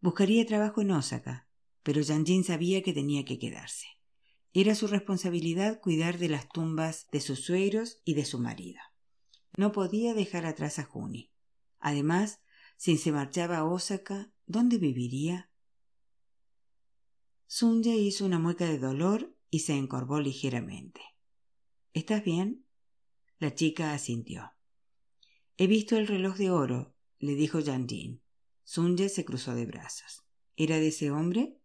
Buscaría 0.01 0.45
trabajo 0.45 0.81
en 0.81 0.91
Osaka, 0.91 1.47
pero 1.83 2.03
Janjin 2.03 2.43
sabía 2.43 2.81
que 2.83 2.93
tenía 2.93 3.25
que 3.25 3.39
quedarse. 3.39 3.87
Era 4.53 4.75
su 4.75 4.87
responsabilidad 4.87 5.79
cuidar 5.79 6.17
de 6.17 6.29
las 6.29 6.49
tumbas 6.49 7.07
de 7.11 7.21
sus 7.21 7.41
suegros 7.41 8.01
y 8.05 8.15
de 8.15 8.25
su 8.25 8.39
marido. 8.39 8.79
No 9.55 9.71
podía 9.71 10.13
dejar 10.13 10.45
atrás 10.45 10.79
a 10.79 10.83
Juni. 10.83 11.31
Además, 11.79 12.39
si 12.77 12.97
se 12.97 13.11
marchaba 13.11 13.57
a 13.57 13.65
Osaka, 13.65 14.31
¿dónde 14.49 14.79
viviría? 14.79 15.51
Sunya 17.45 17.93
hizo 17.93 18.25
una 18.25 18.39
mueca 18.39 18.65
de 18.65 18.79
dolor 18.79 19.37
y 19.51 19.59
se 19.59 19.75
encorvó 19.75 20.19
ligeramente. 20.19 21.01
¿Estás 21.93 22.23
bien? 22.23 22.65
La 23.37 23.53
chica 23.53 23.93
asintió. 23.93 24.53
He 25.57 25.67
visto 25.67 25.97
el 25.97 26.07
reloj 26.07 26.35
de 26.37 26.49
oro, 26.49 26.95
le 27.19 27.35
dijo 27.35 27.59
Jin. 27.61 28.23
Sunye 28.63 29.09
se 29.09 29.23
cruzó 29.23 29.53
de 29.53 29.67
brazos. 29.67 30.23
¿Era 30.55 30.77
de 30.77 30.87
ese 30.87 31.11
hombre? 31.11 31.59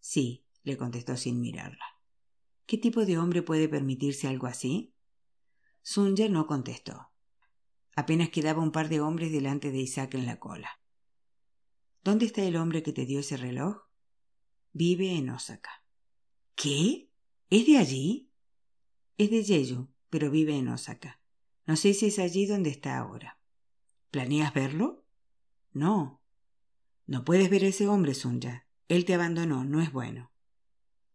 Sí, 0.00 0.44
le 0.64 0.76
contestó 0.76 1.16
sin 1.16 1.40
mirarla. 1.40 2.00
¿Qué 2.66 2.78
tipo 2.78 3.06
de 3.06 3.16
hombre 3.16 3.42
puede 3.42 3.68
permitirse 3.68 4.26
algo 4.26 4.48
así? 4.48 4.92
Sunya 5.82 6.28
no 6.28 6.48
contestó. 6.48 7.10
Apenas 7.94 8.30
quedaba 8.30 8.60
un 8.60 8.72
par 8.72 8.88
de 8.88 9.00
hombres 9.00 9.30
delante 9.30 9.70
de 9.70 9.78
Isaac 9.78 10.14
en 10.14 10.26
la 10.26 10.40
cola. 10.40 10.80
¿Dónde 12.04 12.26
está 12.26 12.42
el 12.42 12.56
hombre 12.56 12.82
que 12.82 12.92
te 12.92 13.06
dio 13.06 13.20
ese 13.20 13.38
reloj? 13.38 13.78
Vive 14.74 15.16
en 15.16 15.30
Osaka. 15.30 15.82
¿Qué? 16.54 17.08
¿Es 17.48 17.66
de 17.66 17.78
allí? 17.78 18.30
Es 19.16 19.30
de 19.30 19.42
Jeju, 19.42 19.88
pero 20.10 20.30
vive 20.30 20.54
en 20.54 20.68
Osaka. 20.68 21.18
No 21.64 21.76
sé 21.76 21.94
si 21.94 22.06
es 22.06 22.18
allí 22.18 22.44
donde 22.44 22.68
está 22.68 22.98
ahora. 22.98 23.38
¿Planeas 24.10 24.52
verlo? 24.52 25.06
No. 25.72 26.20
No 27.06 27.24
puedes 27.24 27.48
ver 27.48 27.64
a 27.64 27.68
ese 27.68 27.88
hombre, 27.88 28.12
Sunya. 28.12 28.66
Él 28.88 29.06
te 29.06 29.14
abandonó, 29.14 29.64
no 29.64 29.80
es 29.80 29.90
bueno. 29.90 30.30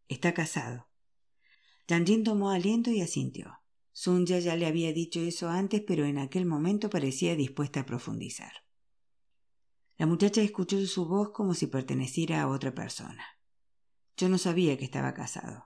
Está 0.07 0.33
casado. 0.33 0.87
Janjin 1.87 2.23
tomó 2.23 2.49
aliento 2.49 2.89
y 2.89 3.01
asintió. 3.01 3.59
Sunya 3.91 4.39
ya 4.39 4.55
le 4.55 4.65
había 4.65 4.91
dicho 4.91 5.19
eso 5.19 5.49
antes, 5.49 5.83
pero 5.85 6.05
en 6.05 6.17
aquel 6.17 6.47
momento 6.47 6.89
parecía 6.89 7.35
dispuesta 7.35 7.81
a 7.81 7.85
profundizar. 7.85 8.53
La 9.99 10.05
muchacha 10.05 10.41
escuchó 10.41 10.79
su 10.87 11.05
voz 11.05 11.31
como 11.31 11.53
si 11.53 11.67
perteneciera 11.67 12.41
a 12.41 12.47
otra 12.47 12.73
persona. 12.73 13.21
Yo 14.15 14.29
no 14.29 14.37
sabía 14.37 14.77
que 14.77 14.85
estaba 14.85 15.13
casado. 15.13 15.65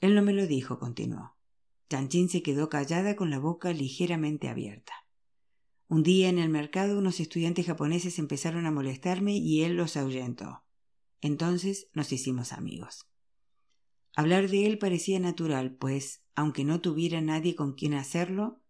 Él 0.00 0.16
no 0.16 0.22
me 0.22 0.32
lo 0.32 0.48
dijo, 0.48 0.80
continuó. 0.80 1.36
Janjin 1.88 2.28
se 2.28 2.42
quedó 2.42 2.68
callada 2.68 3.14
con 3.14 3.30
la 3.30 3.38
boca 3.38 3.72
ligeramente 3.72 4.48
abierta. 4.48 5.06
Un 5.86 6.02
día 6.02 6.28
en 6.28 6.40
el 6.40 6.48
mercado 6.48 6.98
unos 6.98 7.20
estudiantes 7.20 7.66
japoneses 7.66 8.18
empezaron 8.18 8.66
a 8.66 8.72
molestarme 8.72 9.36
y 9.36 9.62
él 9.62 9.76
los 9.76 9.96
ahuyentó. 9.96 10.64
Entonces 11.20 11.88
nos 11.92 12.10
hicimos 12.10 12.52
amigos. 12.52 13.06
Hablar 14.16 14.48
de 14.48 14.66
él 14.66 14.78
parecía 14.78 15.20
natural, 15.20 15.76
pues, 15.76 16.24
aunque 16.34 16.64
no 16.64 16.80
tuviera 16.80 17.20
nadie 17.20 17.54
con 17.54 17.74
quien 17.74 17.94
hacerlo, 17.94 18.60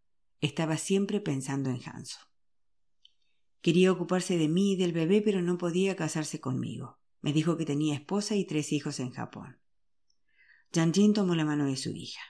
estaba 0.43 0.77
siempre 0.77 1.23
pensando 1.23 1.71
en 1.71 1.81
Hanso. 1.83 2.28
Quería 3.69 3.93
ocuparse 3.93 4.39
de 4.39 4.49
mí 4.49 4.73
y 4.73 4.77
del 4.77 4.95
bebé, 4.95 5.21
pero 5.21 5.43
no 5.43 5.59
podía 5.59 5.95
casarse 5.95 6.41
conmigo. 6.41 6.99
Me 7.21 7.35
dijo 7.35 7.59
que 7.59 7.67
tenía 7.67 7.95
esposa 7.97 8.35
y 8.35 8.47
tres 8.47 8.73
hijos 8.73 8.99
en 8.99 9.11
Japón. 9.11 9.59
Janjin 10.73 11.13
tomó 11.13 11.35
la 11.35 11.45
mano 11.45 11.67
de 11.67 11.77
su 11.77 11.91
hija. 11.91 12.23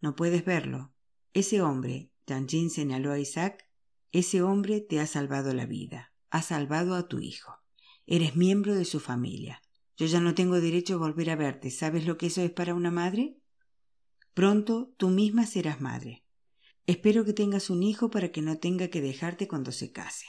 No 0.00 0.14
puedes 0.14 0.44
verlo. 0.44 0.94
Ese 1.32 1.60
hombre, 1.60 2.12
Janjin 2.28 2.70
señaló 2.70 3.10
a 3.10 3.18
Isaac, 3.18 3.68
ese 4.12 4.42
hombre 4.42 4.80
te 4.80 5.00
ha 5.00 5.08
salvado 5.08 5.52
la 5.54 5.66
vida, 5.66 6.12
ha 6.30 6.40
salvado 6.40 6.94
a 6.94 7.08
tu 7.08 7.18
hijo. 7.18 7.58
Eres 8.06 8.36
miembro 8.36 8.76
de 8.76 8.84
su 8.84 9.00
familia. 9.00 9.62
Yo 9.96 10.06
ya 10.06 10.20
no 10.20 10.36
tengo 10.36 10.60
derecho 10.60 10.94
a 10.94 10.98
volver 10.98 11.30
a 11.30 11.34
verte. 11.34 11.72
¿Sabes 11.72 12.06
lo 12.06 12.16
que 12.16 12.26
eso 12.26 12.42
es 12.42 12.52
para 12.52 12.76
una 12.76 12.92
madre? 12.92 13.40
Pronto 14.34 14.94
tú 14.98 15.08
misma 15.08 15.46
serás 15.46 15.80
madre. 15.80 16.24
Espero 16.86 17.24
que 17.24 17.32
tengas 17.32 17.70
un 17.70 17.82
hijo 17.82 18.08
para 18.08 18.30
que 18.30 18.40
no 18.40 18.58
tenga 18.58 18.86
que 18.86 19.00
dejarte 19.00 19.48
cuando 19.48 19.72
se 19.72 19.90
case. 19.90 20.26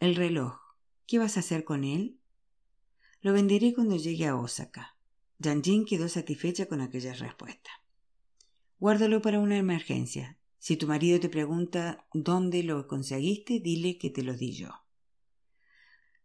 El 0.00 0.14
reloj. 0.14 0.54
¿Qué 1.08 1.18
vas 1.18 1.36
a 1.36 1.40
hacer 1.40 1.64
con 1.64 1.82
él? 1.82 2.20
Lo 3.20 3.32
venderé 3.32 3.74
cuando 3.74 3.96
llegue 3.96 4.28
a 4.28 4.36
Osaka. 4.36 4.96
Janjin 5.42 5.84
quedó 5.86 6.08
satisfecha 6.08 6.66
con 6.66 6.80
aquella 6.80 7.14
respuesta. 7.14 7.70
Guárdalo 8.78 9.20
para 9.20 9.40
una 9.40 9.58
emergencia. 9.58 10.38
Si 10.60 10.76
tu 10.76 10.86
marido 10.86 11.18
te 11.18 11.28
pregunta 11.28 12.06
dónde 12.14 12.62
lo 12.62 12.86
conseguiste, 12.86 13.58
dile 13.58 13.98
que 13.98 14.08
te 14.08 14.22
lo 14.22 14.34
di 14.34 14.52
yo. 14.52 14.70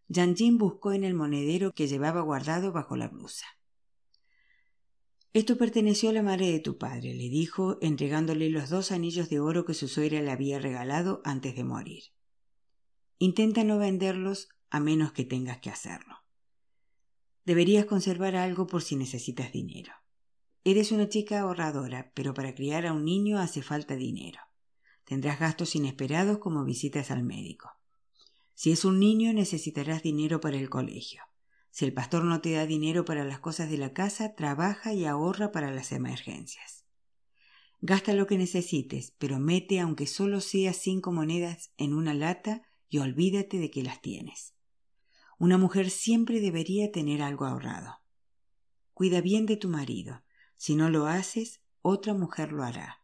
Jin 0.08 0.60
buscó 0.60 0.94
en 0.94 1.04
el 1.04 1.16
monedero 1.16 1.74
que 1.74 1.88
llevaba 1.88 2.22
guardado 2.22 2.74
bajo 2.74 2.96
la 2.96 3.08
blusa. 3.08 3.48
Esto 5.34 5.58
perteneció 5.58 6.12
a 6.12 6.14
la 6.14 6.22
madre 6.22 6.52
de 6.52 6.60
tu 6.60 6.78
padre, 6.78 7.16
le 7.16 7.28
dijo, 7.28 7.80
entregándole 7.82 8.52
los 8.52 8.70
dos 8.70 8.92
anillos 8.92 9.30
de 9.30 9.40
oro 9.40 9.66
que 9.66 9.74
su 9.74 9.88
suegra 9.88 10.22
le 10.22 10.30
había 10.30 10.60
regalado 10.60 11.24
antes 11.26 11.56
de 11.56 11.64
morir. 11.64 12.13
Intenta 13.24 13.64
no 13.64 13.78
venderlos 13.78 14.50
a 14.70 14.82
menos 14.82 15.14
que 15.14 15.24
tengas 15.24 15.60
que 15.60 15.70
hacerlo. 15.70 16.18
Deberías 17.46 17.86
conservar 17.86 18.36
algo 18.36 18.68
por 18.68 18.82
si 18.82 18.98
necesitas 18.98 19.54
dinero. 19.54 19.94
Eres 20.66 20.92
una 20.92 21.08
chica 21.08 21.40
ahorradora, 21.40 22.12
pero 22.16 22.34
para 22.34 22.54
criar 22.54 22.86
a 22.86 22.92
un 22.92 23.06
niño 23.06 23.40
hace 23.40 23.62
falta 23.62 23.96
dinero. 23.96 24.42
Tendrás 25.06 25.40
gastos 25.40 25.74
inesperados 25.74 26.40
como 26.40 26.66
visitas 26.66 27.12
al 27.12 27.24
médico. 27.24 27.72
Si 28.56 28.74
es 28.74 28.84
un 28.84 29.00
niño 29.00 29.32
necesitarás 29.32 30.04
dinero 30.04 30.42
para 30.42 30.58
el 30.58 30.70
colegio. 30.70 31.22
Si 31.72 31.86
el 31.86 31.94
pastor 31.94 32.26
no 32.26 32.42
te 32.42 32.52
da 32.52 32.66
dinero 32.66 33.06
para 33.06 33.24
las 33.24 33.40
cosas 33.40 33.70
de 33.70 33.78
la 33.78 33.94
casa, 33.94 34.36
trabaja 34.36 34.94
y 34.94 35.06
ahorra 35.06 35.54
para 35.54 35.72
las 35.72 35.94
emergencias. 35.94 36.84
Gasta 37.80 38.12
lo 38.12 38.28
que 38.28 38.38
necesites, 38.38 39.14
pero 39.18 39.40
mete 39.40 39.80
aunque 39.80 40.08
solo 40.08 40.42
sea 40.42 40.74
cinco 40.74 41.14
monedas 41.14 41.72
en 41.78 41.94
una 41.94 42.14
lata 42.14 42.64
y 42.94 43.00
olvídate 43.00 43.58
de 43.58 43.72
que 43.72 43.82
las 43.82 44.02
tienes. 44.02 44.54
Una 45.40 45.58
mujer 45.58 45.90
siempre 45.90 46.40
debería 46.40 46.92
tener 46.92 47.24
algo 47.24 47.46
ahorrado. 47.46 48.02
Cuida 48.94 49.20
bien 49.20 49.48
de 49.48 49.58
tu 49.58 49.68
marido. 49.68 50.22
Si 50.58 50.76
no 50.76 50.92
lo 50.92 51.08
haces, 51.08 51.62
otra 51.82 52.14
mujer 52.14 52.52
lo 52.52 52.62
hará. 52.64 53.00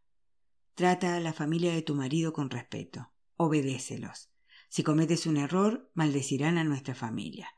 Trata 0.75 1.15
a 1.15 1.19
la 1.19 1.33
familia 1.33 1.73
de 1.73 1.81
tu 1.81 1.95
marido 1.95 2.33
con 2.33 2.51
respeto. 2.51 3.11
Obedécelos. 3.35 4.29
Si 4.69 4.83
cometes 4.83 5.25
un 5.25 5.37
error, 5.37 5.89
maldecirán 5.95 6.59
a 6.59 6.63
nuestra 6.63 6.93
familia. 6.93 7.49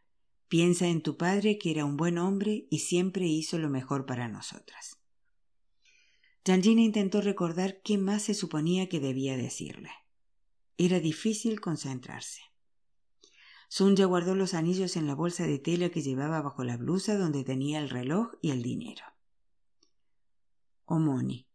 Piensa 0.47 0.87
en 0.87 1.01
tu 1.01 1.17
padre 1.17 1.57
que 1.57 1.71
era 1.71 1.83
un 1.83 1.97
buen 1.97 2.17
hombre 2.17 2.65
y 2.69 2.79
siempre 2.79 3.25
hizo 3.25 3.59
lo 3.59 3.69
mejor 3.69 4.05
para 4.05 4.29
nosotras. 4.29 4.97
Janjina 6.45 6.81
intentó 6.81 7.19
recordar 7.19 7.81
qué 7.83 7.97
más 7.97 8.21
se 8.21 8.35
suponía 8.35 8.87
que 8.87 9.01
debía 9.01 9.35
decirle. 9.35 9.91
Era 10.83 10.99
difícil 10.99 11.61
concentrarse. 11.61 12.41
Sunya 13.69 14.05
guardó 14.05 14.33
los 14.33 14.55
anillos 14.55 14.97
en 14.97 15.05
la 15.05 15.13
bolsa 15.13 15.45
de 15.45 15.59
tela 15.59 15.89
que 15.89 16.01
llevaba 16.01 16.41
bajo 16.41 16.63
la 16.63 16.75
blusa 16.75 17.19
donde 17.19 17.43
tenía 17.43 17.77
el 17.77 17.87
reloj 17.87 18.31
y 18.41 18.49
el 18.49 18.63
dinero. 18.63 19.03
Omoni. 20.85 21.45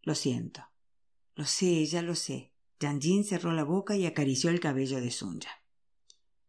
Lo 0.00 0.14
siento. 0.14 0.62
Lo 1.34 1.44
sé, 1.44 1.84
ya 1.84 2.00
lo 2.00 2.14
sé. 2.14 2.54
Janjin 2.80 3.24
cerró 3.24 3.52
la 3.52 3.62
boca 3.62 3.94
y 3.94 4.06
acarició 4.06 4.48
el 4.48 4.58
cabello 4.58 5.02
de 5.02 5.10
Sunya. 5.10 5.50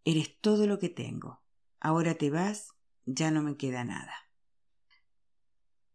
Eres 0.06 0.39
todo 0.39 0.65
lo 0.65 0.80
que 0.80 0.88
tengo. 0.88 1.42
Ahora 1.82 2.15
te 2.15 2.30
vas, 2.30 2.70
ya 3.06 3.32
no 3.32 3.44
me 3.44 3.58
queda 3.58 3.84
nada. 3.84 4.15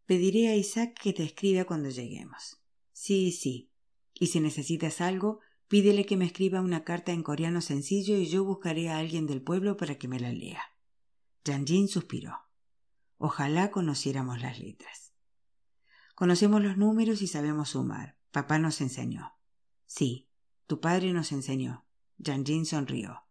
Pediré 0.04 0.48
a 0.48 0.56
Isaac 0.56 0.92
que 1.00 1.14
te 1.14 1.22
escriba 1.22 1.64
cuando 1.64 1.88
lleguemos. 1.88 2.60
Sí, 2.92 3.32
sí. 3.32 3.70
Y 4.12 4.26
si 4.26 4.40
necesitas 4.40 5.00
algo, 5.00 5.40
pídele 5.68 6.06
que 6.06 6.16
me 6.16 6.24
escriba 6.24 6.60
una 6.60 6.84
carta 6.84 7.12
en 7.12 7.22
coreano 7.22 7.60
sencillo 7.60 8.16
y 8.16 8.26
yo 8.26 8.44
buscaré 8.44 8.88
a 8.88 8.98
alguien 8.98 9.26
del 9.26 9.42
pueblo 9.42 9.76
para 9.76 9.96
que 9.96 10.08
me 10.08 10.18
la 10.18 10.32
lea. 10.32 10.62
Janjin 11.44 11.88
suspiró. 11.88 12.36
Ojalá 13.18 13.70
conociéramos 13.70 14.40
las 14.40 14.58
letras. 14.58 15.12
Conocemos 16.14 16.62
los 16.62 16.76
números 16.76 17.22
y 17.22 17.26
sabemos 17.26 17.70
sumar. 17.70 18.16
Papá 18.30 18.58
nos 18.58 18.80
enseñó. 18.80 19.34
Sí, 19.86 20.28
tu 20.66 20.80
padre 20.80 21.12
nos 21.12 21.32
enseñó. 21.32 21.86
Janjin 22.22 22.66
sonrió. 22.66 23.24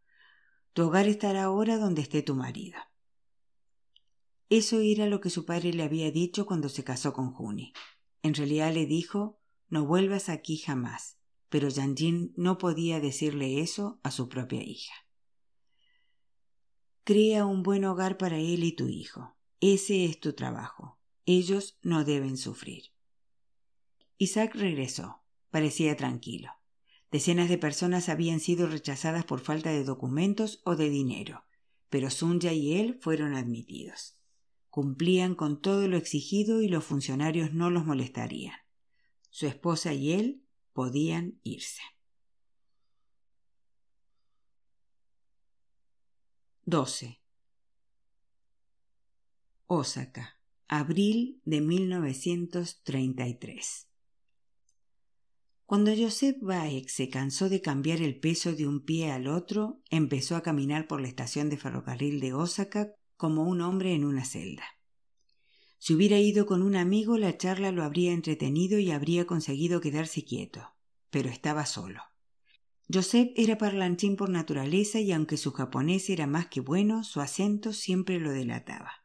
Tu 0.73 0.83
hogar 0.83 1.07
estará 1.07 1.43
ahora 1.43 1.77
donde 1.77 2.01
esté 2.01 2.21
tu 2.21 2.35
marido. 2.35 2.79
Eso 4.49 4.79
era 4.79 5.07
lo 5.07 5.19
que 5.19 5.29
su 5.29 5.45
padre 5.45 5.73
le 5.73 5.83
había 5.83 6.11
dicho 6.11 6.45
cuando 6.45 6.69
se 6.69 6.83
casó 6.83 7.13
con 7.13 7.31
Juni. 7.31 7.73
En 8.21 8.33
realidad 8.33 8.73
le 8.73 8.85
dijo 8.85 9.39
no 9.69 9.85
vuelvas 9.85 10.29
aquí 10.29 10.57
jamás, 10.57 11.16
pero 11.49 11.69
no 12.35 12.57
podía 12.57 12.99
decirle 12.99 13.61
eso 13.61 13.99
a 14.03 14.11
su 14.11 14.29
propia 14.29 14.63
hija. 14.63 14.93
Crea 17.03 17.45
un 17.45 17.63
buen 17.63 17.85
hogar 17.85 18.17
para 18.17 18.37
él 18.37 18.63
y 18.63 18.73
tu 18.73 18.87
hijo. 18.89 19.37
Ese 19.61 20.05
es 20.05 20.19
tu 20.19 20.33
trabajo. 20.33 20.99
Ellos 21.25 21.77
no 21.81 22.03
deben 22.03 22.37
sufrir. 22.37 22.91
Isaac 24.17 24.55
regresó. 24.55 25.23
Parecía 25.49 25.95
tranquilo. 25.95 26.51
Decenas 27.11 27.47
de 27.47 27.57
personas 27.57 28.09
habían 28.09 28.41
sido 28.41 28.67
rechazadas 28.67 29.23
por 29.23 29.39
falta 29.39 29.71
de 29.71 29.85
documentos 29.85 30.61
o 30.65 30.75
de 30.75 30.89
dinero, 30.89 31.45
pero 31.89 32.09
Sunya 32.09 32.51
y 32.51 32.73
él 32.73 32.97
fueron 32.99 33.33
admitidos. 33.33 34.17
Cumplían 34.69 35.33
con 35.33 35.61
todo 35.61 35.87
lo 35.87 35.95
exigido 35.95 36.61
y 36.61 36.67
los 36.67 36.83
funcionarios 36.83 37.53
no 37.53 37.69
los 37.69 37.85
molestarían. 37.85 38.55
Su 39.29 39.47
esposa 39.47 39.93
y 39.93 40.11
él 40.11 40.43
podían 40.77 41.41
irse. 41.41 41.81
12. 46.65 47.19
Osaka, 49.65 50.39
abril 50.67 51.41
de 51.45 51.61
1933. 51.61 53.87
Cuando 55.65 55.91
Joseph 55.97 56.37
Baek 56.41 56.89
se 56.89 57.09
cansó 57.09 57.49
de 57.49 57.63
cambiar 57.63 58.03
el 58.03 58.19
peso 58.19 58.53
de 58.53 58.67
un 58.67 58.85
pie 58.85 59.11
al 59.11 59.27
otro, 59.27 59.81
empezó 59.89 60.35
a 60.35 60.43
caminar 60.43 60.87
por 60.87 61.01
la 61.01 61.07
estación 61.07 61.49
de 61.49 61.57
ferrocarril 61.57 62.19
de 62.19 62.35
Osaka 62.35 62.91
como 63.15 63.45
un 63.45 63.61
hombre 63.61 63.95
en 63.95 64.05
una 64.05 64.25
celda. 64.25 64.76
Si 65.79 65.93
hubiera 65.93 66.19
ido 66.19 66.45
con 66.45 66.61
un 66.61 66.75
amigo, 66.75 67.17
la 67.17 67.37
charla 67.37 67.71
lo 67.71 67.83
habría 67.83 68.11
entretenido 68.11 68.79
y 68.79 68.91
habría 68.91 69.25
conseguido 69.25 69.79
quedarse 69.79 70.23
quieto, 70.23 70.73
pero 71.09 71.29
estaba 71.29 71.65
solo. 71.65 72.01
Joseph 72.91 73.31
era 73.35 73.57
parlanchín 73.57 74.15
por 74.15 74.29
naturaleza 74.29 74.99
y 74.99 75.11
aunque 75.11 75.37
su 75.37 75.51
japonés 75.51 76.09
era 76.09 76.25
más 76.25 76.47
que 76.47 76.61
bueno, 76.61 77.03
su 77.03 77.19
acento 77.19 77.73
siempre 77.73 78.19
lo 78.19 78.31
delataba. 78.31 79.03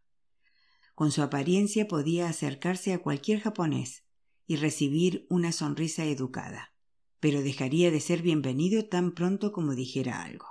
Con 0.94 1.10
su 1.10 1.22
apariencia 1.22 1.88
podía 1.88 2.28
acercarse 2.28 2.92
a 2.92 3.00
cualquier 3.00 3.40
japonés 3.40 4.04
y 4.46 4.56
recibir 4.56 5.26
una 5.28 5.50
sonrisa 5.50 6.04
educada, 6.04 6.74
pero 7.18 7.42
dejaría 7.42 7.90
de 7.90 8.00
ser 8.00 8.22
bienvenido 8.22 8.86
tan 8.86 9.12
pronto 9.12 9.52
como 9.52 9.74
dijera 9.74 10.22
algo. 10.22 10.46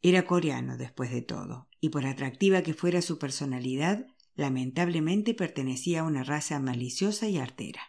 Era 0.00 0.24
coreano, 0.24 0.76
después 0.76 1.10
de 1.10 1.22
todo, 1.22 1.68
y 1.80 1.90
por 1.90 2.06
atractiva 2.06 2.62
que 2.62 2.74
fuera 2.74 3.02
su 3.02 3.18
personalidad, 3.18 4.06
lamentablemente 4.36 5.34
pertenecía 5.34 6.00
a 6.00 6.04
una 6.04 6.22
raza 6.22 6.60
maliciosa 6.60 7.28
y 7.28 7.38
artera. 7.38 7.80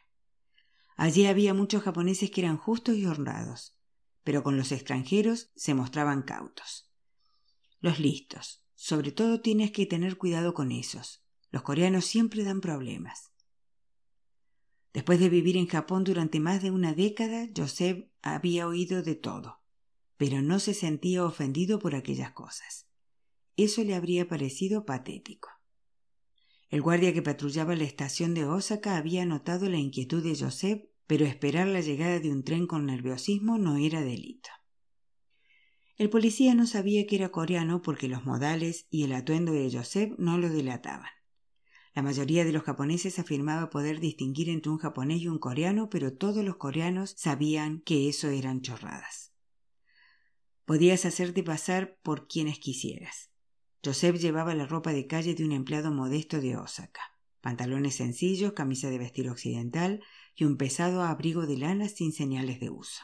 Allí 0.96 1.28
había 1.28 1.54
muchos 1.54 1.84
japoneses 1.84 2.32
que 2.32 2.42
eran 2.42 2.58
justos 2.58 2.96
y 2.96 3.06
honrados, 3.06 3.78
pero 4.24 4.42
con 4.44 4.58
los 4.58 4.72
extranjeros 4.72 5.52
se 5.56 5.74
mostraban 5.74 6.24
cautos. 6.24 6.90
Los 7.80 8.00
listos. 8.00 8.64
Sobre 8.74 9.12
todo 9.12 9.42
tienes 9.42 9.72
que 9.72 9.86
tener 9.86 10.18
cuidado 10.18 10.54
con 10.54 10.72
esos. 10.72 11.24
Los 11.52 11.64
coreanos 11.64 12.06
siempre 12.06 12.44
dan 12.44 12.62
problemas. 12.62 13.32
Después 14.94 15.20
de 15.20 15.30
vivir 15.30 15.58
en 15.58 15.68
Japón 15.68 16.04
durante 16.04 16.40
más 16.40 16.62
de 16.62 16.72
una 16.72 16.94
década, 16.94 17.48
Joseph 17.56 18.08
había 18.22 18.68
oído 18.68 19.04
de 19.04 19.16
todo, 19.16 19.62
pero 20.18 20.42
no 20.42 20.60
se 20.60 20.74
sentía 20.74 21.26
ofendido 21.26 21.80
por 21.80 21.96
aquellas 21.96 22.32
cosas. 22.32 22.88
Eso 23.56 23.84
le 23.84 23.96
habría 23.96 24.28
parecido 24.28 24.86
patético. 24.86 25.50
El 26.70 26.82
guardia 26.82 27.14
que 27.14 27.22
patrullaba 27.22 27.76
la 27.76 27.84
estación 27.86 28.34
de 28.34 28.46
Osaka 28.46 28.98
había 28.98 29.26
notado 29.26 29.70
la 29.70 29.78
inquietud 29.78 30.24
de 30.24 30.36
Joseph 30.38 30.84
pero 31.08 31.26
esperar 31.26 31.68
la 31.68 31.80
llegada 31.80 32.20
de 32.20 32.32
un 32.32 32.44
tren 32.44 32.68
con 32.68 32.86
nerviosismo 32.86 33.58
no 33.58 33.78
era 33.78 34.02
delito. 34.02 34.50
El 35.96 36.10
policía 36.10 36.54
no 36.54 36.68
sabía 36.68 37.08
que 37.08 37.16
era 37.16 37.30
coreano 37.30 37.82
porque 37.82 38.10
los 38.10 38.26
modales 38.26 38.86
y 38.92 39.04
el 39.04 39.14
atuendo 39.14 39.54
de 39.54 39.72
Joseph 39.72 40.14
no 40.20 40.38
lo 40.38 40.50
delataban. 40.50 41.10
La 41.96 42.04
mayoría 42.04 42.46
de 42.46 42.52
los 42.52 42.62
japoneses 42.62 43.18
afirmaba 43.18 43.72
poder 43.72 44.00
distinguir 44.00 44.50
entre 44.50 44.70
un 44.70 44.78
japonés 44.78 45.22
y 45.22 45.28
un 45.28 45.40
coreano, 45.40 45.90
pero 45.90 46.14
todos 46.14 46.46
los 46.46 46.58
coreanos 46.58 47.16
sabían 47.18 47.82
que 47.82 48.10
eso 48.10 48.28
eran 48.28 48.62
chorradas. 48.62 49.34
Podías 50.66 51.06
hacerte 51.06 51.42
pasar 51.42 51.98
por 52.04 52.28
quienes 52.28 52.60
quisieras. 52.60 53.27
Joseph 53.88 54.18
llevaba 54.18 54.54
la 54.54 54.66
ropa 54.66 54.92
de 54.92 55.08
calle 55.08 55.34
de 55.34 55.46
un 55.46 55.54
empleado 55.54 55.92
modesto 55.92 56.42
de 56.42 56.58
Osaka. 56.58 57.00
Pantalones 57.40 57.96
sencillos, 57.96 58.52
camisa 58.52 58.90
de 58.90 58.98
vestir 58.98 59.30
occidental, 59.30 60.04
y 60.36 60.44
un 60.44 60.58
pesado 60.58 61.04
abrigo 61.04 61.48
de 61.48 61.56
lana 61.56 61.88
sin 61.88 62.12
señales 62.12 62.60
de 62.60 62.70
uso. 62.70 63.02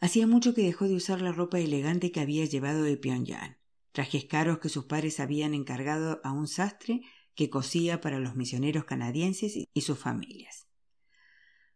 Hacía 0.00 0.26
mucho 0.26 0.52
que 0.52 0.64
dejó 0.64 0.88
de 0.88 0.96
usar 0.96 1.20
la 1.20 1.30
ropa 1.30 1.60
elegante 1.60 2.10
que 2.10 2.18
había 2.18 2.44
llevado 2.44 2.82
de 2.82 2.96
Pyongyang, 2.96 3.56
trajes 3.92 4.24
caros 4.24 4.58
que 4.58 4.68
sus 4.68 4.86
padres 4.86 5.20
habían 5.20 5.54
encargado 5.54 6.20
a 6.24 6.32
un 6.32 6.48
sastre 6.48 7.02
que 7.36 7.48
cosía 7.48 8.00
para 8.00 8.18
los 8.18 8.34
misioneros 8.34 8.84
canadienses 8.84 9.56
y 9.72 9.80
sus 9.80 9.96
familias. 9.96 10.66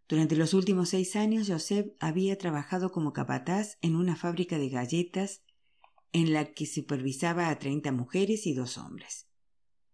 Durante 0.08 0.34
los 0.34 0.54
últimos 0.54 0.88
seis 0.88 1.14
años, 1.14 1.46
Joseph 1.48 1.92
había 2.00 2.36
trabajado 2.36 2.90
como 2.90 3.12
capataz 3.12 3.78
en 3.80 3.94
una 3.94 4.16
fábrica 4.16 4.58
de 4.58 4.70
galletas 4.70 5.44
en 6.12 6.32
la 6.32 6.52
que 6.52 6.66
supervisaba 6.66 7.48
a 7.48 7.58
treinta 7.58 7.92
mujeres 7.92 8.46
y 8.46 8.54
dos 8.54 8.78
hombres. 8.78 9.28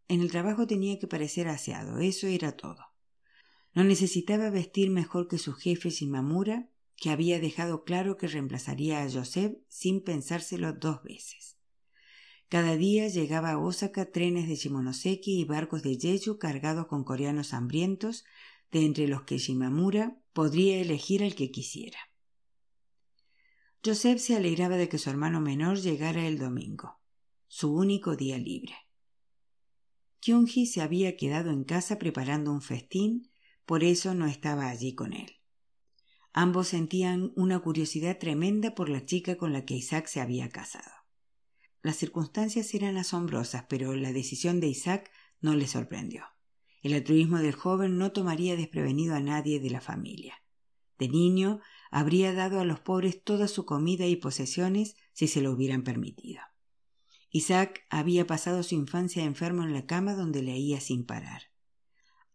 En 0.09 0.21
el 0.21 0.31
trabajo 0.31 0.67
tenía 0.67 0.99
que 0.99 1.07
parecer 1.07 1.49
aseado, 1.49 1.99
eso 1.99 2.27
era 2.27 2.57
todo. 2.57 2.85
No 3.75 3.85
necesitaba 3.85 4.51
vestir 4.51 4.91
mejor 4.91 5.29
que 5.29 5.39
su 5.39 5.53
jefe 5.53 5.91
Shimamura, 5.91 6.71
que 6.97 7.11
había 7.11 7.41
dejado 7.41 7.85
claro 7.85 8.17
que 8.17 8.27
reemplazaría 8.27 9.03
a 9.03 9.11
Joseph 9.11 9.59
sin 9.69 10.03
pensárselo 10.03 10.73
dos 10.73 11.03
veces. 11.03 11.57
Cada 12.49 12.77
día 12.77 13.09
llegaba 13.09 13.51
a 13.51 13.59
Osaka 13.59 14.13
trenes 14.13 14.49
de 14.49 14.55
Shimonoseki 14.55 15.41
y 15.41 15.45
barcos 15.45 15.83
de 15.83 15.99
Jeju 15.99 16.39
cargados 16.39 16.87
con 16.87 17.05
coreanos 17.05 17.53
hambrientos, 17.53 18.25
de 18.71 18.85
entre 18.85 19.09
los 19.09 19.23
que 19.23 19.39
Shimamura 19.39 20.19
podría 20.33 20.81
elegir 20.81 21.23
al 21.23 21.35
que 21.35 21.51
quisiera. 21.51 21.99
Joseph 23.87 24.19
se 24.19 24.35
alegraba 24.35 24.77
de 24.77 24.89
que 24.89 24.99
su 24.99 25.11
hermano 25.11 25.41
menor 25.41 25.79
llegara 25.79 26.27
el 26.27 26.39
domingo, 26.39 26.99
su 27.47 27.73
único 27.73 28.17
día 28.17 28.37
libre. 28.37 28.75
Kyunji 30.19 30.67
se 30.67 30.81
había 30.81 31.17
quedado 31.17 31.51
en 31.51 31.63
casa 31.63 31.97
preparando 31.97 32.51
un 32.51 32.63
festín 32.63 33.31
por 33.65 33.85
eso 33.85 34.13
no 34.13 34.27
estaba 34.27 34.71
allí 34.71 34.97
con 34.97 35.13
él. 35.13 35.37
Ambos 36.33 36.67
sentían 36.67 37.33
una 37.37 37.61
curiosidad 37.61 38.19
tremenda 38.19 38.75
por 38.75 38.89
la 38.89 39.05
chica 39.05 39.37
con 39.37 39.53
la 39.53 39.65
que 39.65 39.75
Isaac 39.75 40.09
se 40.09 40.21
había 40.21 40.49
casado. 40.49 40.91
Las 41.81 41.95
circunstancias 41.95 42.75
eran 42.75 42.97
asombrosas, 42.97 43.67
pero 43.69 43.95
la 43.95 44.13
decisión 44.13 44.59
de 44.59 44.67
Isaac 44.67 45.13
no 45.41 45.55
le 45.55 45.69
sorprendió. 45.69 46.25
El 46.83 46.95
altruismo 46.95 47.39
del 47.39 47.55
joven 47.55 47.99
no 47.99 48.11
tomaría 48.11 48.57
desprevenido 48.57 49.15
a 49.15 49.21
nadie 49.21 49.61
de 49.61 49.71
la 49.71 49.81
familia. 49.81 50.43
De 50.99 51.09
niño 51.09 51.61
habría 51.97 52.35
dado 52.35 52.61
a 52.61 52.65
los 52.67 52.79
pobres 52.79 53.25
toda 53.25 53.49
su 53.49 53.65
comida 53.65 54.05
y 54.05 54.17
posesiones 54.17 54.97
si 55.15 55.29
se 55.29 55.41
lo 55.41 55.51
hubieran 55.51 55.83
permitido. 55.83 56.43
Isaac 57.31 57.87
había 57.89 58.27
pasado 58.27 58.63
su 58.63 58.75
infancia 58.75 59.25
enfermo 59.25 59.63
en 59.63 59.73
la 59.73 59.87
cama 59.87 60.13
donde 60.13 60.43
leía 60.43 60.79
sin 60.79 61.07
parar. 61.07 61.45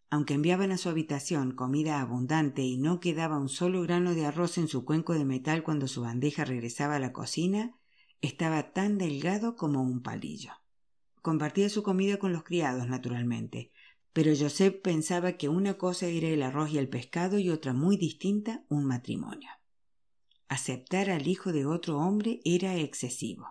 Aunque 0.10 0.34
enviaban 0.34 0.72
a 0.72 0.80
su 0.80 0.90
habitación 0.90 1.52
comida 1.52 2.02
abundante 2.02 2.64
y 2.64 2.80
no 2.80 3.00
quedaba 3.00 3.38
un 3.38 3.50
solo 3.50 3.84
grano 3.84 4.16
de 4.16 4.26
arroz 4.26 4.58
en 4.58 4.68
su 4.68 4.84
cuenco 4.84 5.14
de 5.14 5.26
metal 5.26 5.62
cuando 5.62 5.88
su 5.88 6.02
bandeja 6.02 6.44
regresaba 6.44 6.96
a 6.96 7.00
la 7.00 7.14
cocina, 7.14 7.76
estaba 8.22 8.74
tan 8.74 8.98
delgado 8.98 9.56
como 9.56 9.84
un 9.84 10.02
palillo. 10.02 10.54
Compartía 11.22 11.70
su 11.70 11.84
comida 11.84 12.18
con 12.18 12.34
los 12.34 12.44
criados, 12.44 12.88
naturalmente, 12.88 13.72
pero 14.14 14.34
Joseph 14.38 14.82
pensaba 14.82 15.34
que 15.34 15.48
una 15.48 15.78
cosa 15.78 16.08
era 16.08 16.28
el 16.28 16.44
arroz 16.44 16.72
y 16.72 16.78
el 16.78 16.90
pescado 16.90 17.40
y 17.40 17.50
otra 17.50 17.74
muy 17.74 17.98
distinta 17.98 18.64
un 18.68 18.86
matrimonio. 18.86 19.50
Aceptar 20.50 21.10
al 21.10 21.28
hijo 21.28 21.54
de 21.54 21.66
otro 21.66 21.98
hombre 21.98 22.42
era 22.44 22.76
excesivo. 22.76 23.48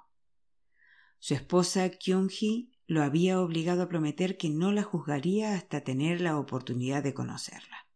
Su 1.19 1.35
esposa 1.35 1.89
Kyung-hee 1.91 2.71
lo 2.87 3.03
había 3.03 3.41
obligado 3.41 3.83
a 3.83 3.89
prometer 3.89 4.37
que 4.37 4.51
no 4.51 4.73
la 4.73 4.83
juzgaría 4.83 5.55
hasta 5.55 5.83
tener 5.83 6.21
la 6.21 6.39
oportunidad 6.39 7.03
de 7.03 7.15
conocerla. 7.15 7.87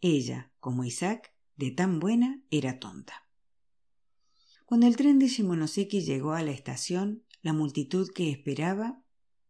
Ella, 0.00 0.50
como 0.60 0.84
Isaac, 0.84 1.32
de 1.56 1.70
tan 1.70 2.00
buena, 2.00 2.42
era 2.50 2.78
tonta. 2.80 3.28
Cuando 4.64 4.86
el 4.86 4.96
tren 4.96 5.18
de 5.18 5.28
Shimonoseki 5.28 6.00
llegó 6.00 6.32
a 6.32 6.42
la 6.42 6.50
estación, 6.50 7.24
la 7.42 7.52
multitud 7.52 8.10
que 8.12 8.30
esperaba 8.30 9.00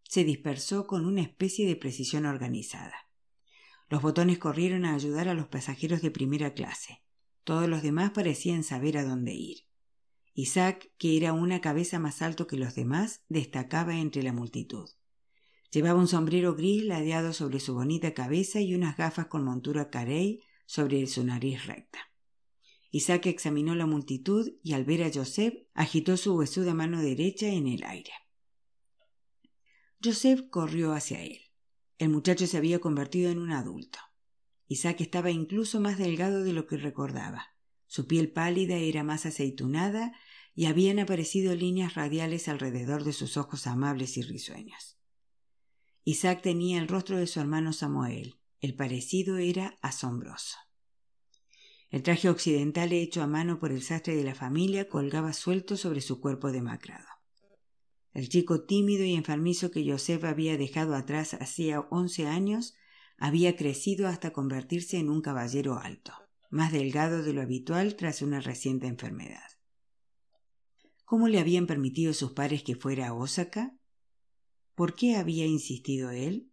se 0.09 0.25
dispersó 0.25 0.87
con 0.87 1.05
una 1.05 1.23
especie 1.23 1.67
de 1.67 1.77
precisión 1.77 2.27
organizada. 2.27 2.95
Los 3.89 4.03
botones 4.03 4.39
corrieron 4.39 4.85
a 4.85 4.95
ayudar 4.95 5.29
a 5.29 5.35
los 5.35 5.47
pasajeros 5.47 6.03
de 6.03 6.11
primera 6.11 6.55
clase. 6.55 7.03
Todos 7.45 7.69
los 7.69 7.83
demás 7.83 8.11
parecían 8.11 8.65
saber 8.65 8.99
a 8.99 9.05
dónde 9.05 9.35
ir. 9.35 9.59
Isaac, 10.35 10.91
que 10.99 11.17
era 11.17 11.33
una 11.33 11.61
cabeza 11.61 11.99
más 11.99 12.21
alto 12.21 12.47
que 12.47 12.57
los 12.57 12.75
demás, 12.75 13.23
destacaba 13.29 13.97
entre 13.97 14.23
la 14.23 14.33
multitud. 14.33 14.89
Llevaba 15.71 15.99
un 15.99 16.09
sombrero 16.09 16.55
gris 16.55 16.85
ladeado 16.85 17.33
sobre 17.33 17.61
su 17.61 17.75
bonita 17.75 18.13
cabeza 18.15 18.61
y 18.61 18.75
unas 18.75 18.97
gafas 18.97 19.27
con 19.27 19.45
montura 19.45 19.91
carey 19.91 20.43
sobre 20.67 21.07
su 21.07 21.25
nariz 21.25 21.67
recta. 21.67 21.99
Isaac 22.91 23.27
examinó 23.27 23.75
la 23.75 23.87
multitud 23.87 24.55
y 24.63 24.73
al 24.73 24.85
ver 24.85 25.05
a 25.05 25.11
Joseph 25.13 25.55
agitó 25.75 26.17
su 26.17 26.35
huesuda 26.35 26.75
mano 26.75 27.01
derecha 27.01 27.49
en 27.49 27.67
el 27.69 27.85
aire. 27.85 28.13
Joseph 30.03 30.49
corrió 30.51 30.93
hacia 30.93 31.23
él. 31.23 31.41
El 31.99 32.11
muchacho 32.11 32.47
se 32.47 32.57
había 32.57 32.79
convertido 32.79 33.31
en 33.31 33.39
un 33.39 33.53
adulto. 33.53 33.99
Isaac 34.69 35.01
estaba 35.01 35.31
incluso 35.31 35.81
más 35.81 35.97
delgado 35.97 36.45
de 36.45 36.53
lo 36.53 36.67
que 36.67 36.77
recordaba. 36.77 37.55
Su 37.87 38.07
piel 38.07 38.31
pálida 38.31 38.77
era 38.77 39.05
más 39.05 39.27
aceitunada 39.27 40.13
y 40.55 40.67
habían 40.67 40.99
aparecido 40.99 41.55
líneas 41.55 41.95
radiales 41.95 42.49
alrededor 42.49 43.05
de 43.05 43.13
sus 43.13 43.37
ojos 43.37 43.67
amables 43.67 44.17
y 44.17 44.23
risueños. 44.23 44.99
Isaac 46.05 46.43
tenía 46.43 46.79
el 46.79 46.89
rostro 46.89 47.17
de 47.17 47.27
su 47.27 47.41
hermano 47.41 47.73
Samuel. 47.73 48.37
El 48.61 48.75
parecido 48.75 49.39
era 49.39 49.79
asombroso. 49.83 50.57
El 51.91 52.03
traje 52.03 52.29
occidental 52.29 52.93
hecho 52.93 53.23
a 53.23 53.27
mano 53.27 53.59
por 53.59 53.71
el 53.71 53.83
sastre 53.83 54.17
de 54.17 54.25
la 54.25 54.35
familia 54.35 54.89
colgaba 54.89 55.33
suelto 55.33 55.77
sobre 55.77 56.01
su 56.01 56.21
cuerpo 56.21 56.51
demacrado. 56.51 57.07
El 58.17 58.31
chico 58.31 58.63
tímido 58.63 59.05
y 59.05 59.13
enfermizo 59.13 59.71
que 59.71 59.87
Joseph 59.87 60.25
había 60.25 60.57
dejado 60.57 60.95
atrás 60.95 61.35
hacía 61.35 61.81
once 61.91 62.27
años 62.27 62.75
había 63.19 63.57
crecido 63.57 64.09
hasta 64.09 64.33
convertirse 64.33 64.97
en 64.97 65.11
un 65.11 65.21
caballero 65.21 65.79
alto, 65.79 66.15
más 66.49 66.73
delgado 66.73 67.23
de 67.23 67.35
lo 67.35 67.43
habitual 67.43 67.95
tras 67.95 68.23
una 68.23 68.41
reciente 68.41 68.87
enfermedad. 68.87 69.45
¿Cómo 71.05 71.29
le 71.29 71.41
habían 71.41 71.67
permitido 71.67 72.15
sus 72.15 72.33
padres 72.33 72.63
que 72.63 72.75
fuera 72.75 73.09
a 73.09 73.13
Osaka? 73.13 73.77
¿Por 74.75 74.95
qué 74.95 75.17
había 75.17 75.45
insistido 75.45 76.11
él? 76.11 76.51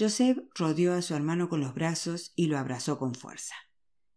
Joseph 0.00 0.38
rodeó 0.54 0.94
a 0.94 1.02
su 1.02 1.14
hermano 1.14 1.50
con 1.50 1.60
los 1.60 1.74
brazos 1.74 2.32
y 2.36 2.46
lo 2.46 2.56
abrazó 2.56 2.98
con 2.98 3.14
fuerza. 3.14 3.54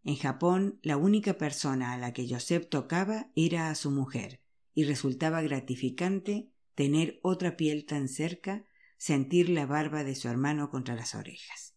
En 0.05 0.15
Japón, 0.15 0.79
la 0.81 0.95
única 0.95 1.33
persona 1.33 1.91
a 1.91 1.97
la 1.97 2.13
que 2.13 2.25
Joseph 2.25 2.69
tocaba 2.69 3.33
era 3.35 3.69
a 3.69 3.75
su 3.75 3.91
mujer, 3.91 4.39
y 4.73 4.85
resultaba 4.85 5.41
gratificante 5.41 6.51
tener 6.75 7.19
otra 7.23 7.57
piel 7.57 7.85
tan 7.85 8.07
cerca, 8.07 8.65
sentir 8.97 9.49
la 9.49 9.65
barba 9.65 10.03
de 10.03 10.15
su 10.15 10.27
hermano 10.27 10.69
contra 10.69 10.95
las 10.95 11.15
orejas. 11.15 11.75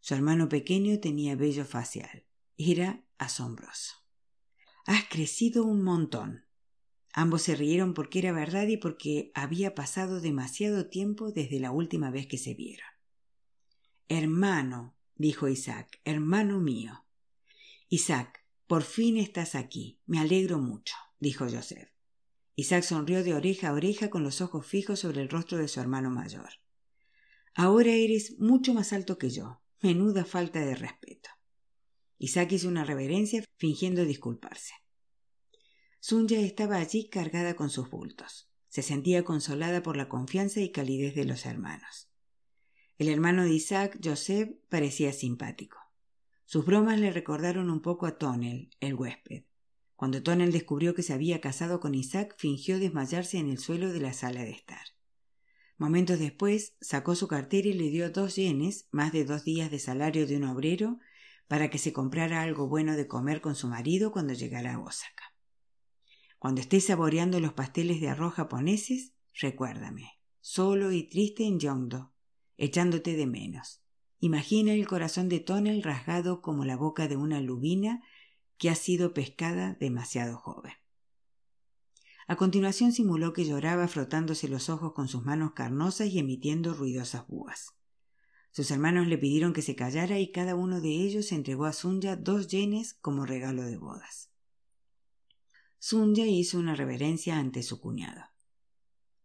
Su 0.00 0.14
hermano 0.14 0.48
pequeño 0.48 1.00
tenía 1.00 1.36
vello 1.36 1.64
facial. 1.64 2.26
Era 2.56 3.02
asombroso. 3.18 3.94
Has 4.84 5.04
crecido 5.08 5.64
un 5.64 5.82
montón. 5.82 6.44
Ambos 7.12 7.42
se 7.42 7.56
rieron 7.56 7.94
porque 7.94 8.18
era 8.18 8.30
verdad 8.32 8.68
y 8.68 8.76
porque 8.76 9.32
había 9.34 9.74
pasado 9.74 10.20
demasiado 10.20 10.88
tiempo 10.88 11.32
desde 11.32 11.58
la 11.58 11.72
última 11.72 12.10
vez 12.10 12.26
que 12.26 12.38
se 12.38 12.54
vieron. 12.54 12.86
Hermano, 14.08 14.96
dijo 15.14 15.48
Isaac, 15.48 16.00
hermano 16.04 16.60
mío. 16.60 17.06
Isaac, 17.88 18.44
por 18.66 18.82
fin 18.82 19.16
estás 19.16 19.54
aquí. 19.54 20.00
Me 20.06 20.20
alegro 20.20 20.58
mucho, 20.58 20.94
dijo 21.18 21.46
Joseph. 21.50 21.95
Isaac 22.58 22.84
sonrió 22.84 23.22
de 23.22 23.34
oreja 23.34 23.68
a 23.68 23.72
oreja 23.74 24.08
con 24.08 24.22
los 24.22 24.40
ojos 24.40 24.66
fijos 24.66 25.00
sobre 25.00 25.20
el 25.20 25.28
rostro 25.28 25.58
de 25.58 25.68
su 25.68 25.78
hermano 25.78 26.10
mayor. 26.10 26.48
Ahora 27.54 27.92
eres 27.92 28.38
mucho 28.38 28.74
más 28.74 28.92
alto 28.92 29.18
que 29.18 29.30
yo. 29.30 29.60
Menuda 29.82 30.24
falta 30.24 30.60
de 30.60 30.74
respeto. 30.74 31.28
Isaac 32.18 32.52
hizo 32.52 32.68
una 32.68 32.84
reverencia 32.84 33.44
fingiendo 33.56 34.04
disculparse. 34.04 34.72
Sunya 36.00 36.40
estaba 36.40 36.76
allí 36.76 37.08
cargada 37.08 37.56
con 37.56 37.68
sus 37.68 37.90
bultos. 37.90 38.50
Se 38.68 38.82
sentía 38.82 39.24
consolada 39.24 39.82
por 39.82 39.96
la 39.96 40.08
confianza 40.08 40.60
y 40.60 40.70
calidez 40.70 41.14
de 41.14 41.24
los 41.24 41.44
hermanos. 41.46 42.08
El 42.98 43.08
hermano 43.08 43.44
de 43.44 43.52
Isaac, 43.52 43.98
Joseph, 44.02 44.50
parecía 44.68 45.12
simpático. 45.12 45.78
Sus 46.46 46.64
bromas 46.64 47.00
le 47.00 47.10
recordaron 47.10 47.70
un 47.70 47.82
poco 47.82 48.06
a 48.06 48.18
Tonel, 48.18 48.70
el 48.80 48.94
huésped. 48.94 49.45
Cuando 49.96 50.22
Tonel 50.22 50.52
descubrió 50.52 50.94
que 50.94 51.02
se 51.02 51.14
había 51.14 51.40
casado 51.40 51.80
con 51.80 51.94
Isaac, 51.94 52.34
fingió 52.38 52.78
desmayarse 52.78 53.38
en 53.38 53.48
el 53.48 53.58
suelo 53.58 53.92
de 53.92 54.00
la 54.00 54.12
sala 54.12 54.44
de 54.44 54.50
estar. 54.50 54.82
Momentos 55.78 56.18
después 56.18 56.74
sacó 56.80 57.14
su 57.14 57.28
cartera 57.28 57.68
y 57.68 57.72
le 57.72 57.90
dio 57.90 58.10
dos 58.10 58.36
yenes, 58.36 58.88
más 58.90 59.12
de 59.12 59.24
dos 59.24 59.44
días 59.44 59.70
de 59.70 59.78
salario 59.78 60.26
de 60.26 60.36
un 60.36 60.44
obrero, 60.44 60.98
para 61.48 61.70
que 61.70 61.78
se 61.78 61.92
comprara 61.92 62.42
algo 62.42 62.68
bueno 62.68 62.94
de 62.94 63.06
comer 63.06 63.40
con 63.40 63.54
su 63.54 63.68
marido 63.68 64.12
cuando 64.12 64.34
llegara 64.34 64.74
a 64.74 64.80
Osaka. 64.80 65.34
Cuando 66.38 66.60
estés 66.60 66.84
saboreando 66.84 67.40
los 67.40 67.54
pasteles 67.54 68.00
de 68.00 68.08
arroz 68.08 68.34
japoneses, 68.34 69.12
recuérdame, 69.32 70.18
solo 70.40 70.92
y 70.92 71.04
triste 71.04 71.44
en 71.44 71.58
Yongdo, 71.58 72.12
echándote 72.56 73.16
de 73.16 73.26
menos. 73.26 73.82
Imagina 74.18 74.72
el 74.72 74.86
corazón 74.86 75.28
de 75.28 75.40
Tonel 75.40 75.82
rasgado 75.82 76.40
como 76.40 76.64
la 76.64 76.76
boca 76.76 77.08
de 77.08 77.16
una 77.16 77.40
lubina 77.40 78.02
que 78.58 78.70
ha 78.70 78.74
sido 78.74 79.14
pescada 79.14 79.76
demasiado 79.80 80.36
joven. 80.36 80.72
A 82.28 82.36
continuación 82.36 82.92
simuló 82.92 83.32
que 83.32 83.44
lloraba 83.44 83.86
frotándose 83.86 84.48
los 84.48 84.68
ojos 84.68 84.92
con 84.94 85.06
sus 85.06 85.24
manos 85.24 85.52
carnosas 85.52 86.08
y 86.08 86.18
emitiendo 86.18 86.74
ruidosas 86.74 87.26
búas. 87.28 87.76
Sus 88.50 88.70
hermanos 88.70 89.06
le 89.06 89.18
pidieron 89.18 89.52
que 89.52 89.62
se 89.62 89.76
callara 89.76 90.18
y 90.18 90.32
cada 90.32 90.54
uno 90.54 90.80
de 90.80 90.88
ellos 90.88 91.30
entregó 91.30 91.66
a 91.66 91.72
Sunya 91.72 92.16
dos 92.16 92.48
yenes 92.48 92.94
como 92.94 93.26
regalo 93.26 93.62
de 93.62 93.76
bodas. 93.76 94.30
Sunya 95.78 96.26
hizo 96.26 96.58
una 96.58 96.74
reverencia 96.74 97.38
ante 97.38 97.62
su 97.62 97.80
cuñado. 97.80 98.24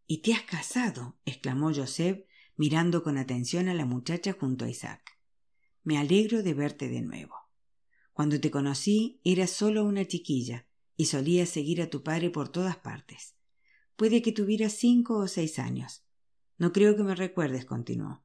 ¿Y 0.06 0.22
te 0.22 0.34
has 0.34 0.44
casado? 0.44 1.17
exclamó 1.26 1.74
Joseph, 1.74 2.26
mirando 2.56 3.04
con 3.04 3.17
atención 3.17 3.70
a 3.70 3.74
la 3.74 3.86
muchacha 3.86 4.36
junto 4.39 4.65
a 4.65 4.70
Isaac. 4.70 5.17
Me 5.84 5.98
alegro 5.98 6.44
de 6.44 6.54
verte 6.54 6.89
de 6.89 7.02
nuevo. 7.02 7.40
Cuando 8.13 8.39
te 8.39 8.52
conocí 8.52 9.19
eras 9.24 9.52
solo 9.52 9.84
una 9.84 10.06
chiquilla 10.06 10.65
y 10.97 11.06
solías 11.06 11.50
seguir 11.50 11.82
a 11.82 11.89
tu 11.89 12.04
padre 12.04 12.30
por 12.30 12.50
todas 12.50 12.78
partes. 12.78 13.36
Puede 13.95 14.21
que 14.21 14.32
tuvieras 14.32 14.74
cinco 14.74 15.17
o 15.17 15.28
seis 15.28 15.60
años. 15.60 16.04
No 16.58 16.71
creo 16.71 16.95
que 16.95 17.04
me 17.04 17.15
recuerdes, 17.15 17.65
continuó. 17.65 18.24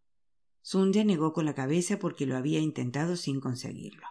Sunya 0.63 1.05
negó 1.05 1.33
con 1.33 1.45
la 1.45 1.55
cabeza 1.55 1.99
porque 1.99 2.27
lo 2.27 2.37
había 2.37 2.61
intentado 2.61 3.17
sin 3.17 3.41
conseguirlo. 3.41 4.07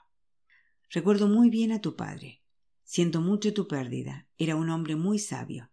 Recuerdo 0.90 1.28
muy 1.28 1.50
bien 1.50 1.72
a 1.72 1.82
tu 1.82 1.96
padre. 1.96 2.42
Siento 2.84 3.22
mucho 3.22 3.54
tu 3.54 3.68
pérdida. 3.68 4.28
Era 4.38 4.56
un 4.56 4.70
hombre 4.70 4.96
muy 4.96 5.20
sabio. 5.20 5.70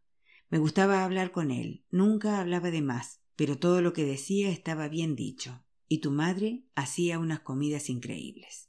Me 0.50 0.58
gustaba 0.58 1.04
hablar 1.04 1.30
con 1.30 1.50
él. 1.50 1.84
Nunca 1.90 2.40
hablaba 2.40 2.70
de 2.70 2.82
más 2.82 3.22
pero 3.36 3.58
todo 3.58 3.80
lo 3.80 3.92
que 3.92 4.04
decía 4.04 4.50
estaba 4.50 4.88
bien 4.88 5.16
dicho, 5.16 5.64
y 5.88 5.98
tu 5.98 6.10
madre 6.10 6.64
hacía 6.74 7.18
unas 7.18 7.40
comidas 7.40 7.88
increíbles. 7.88 8.68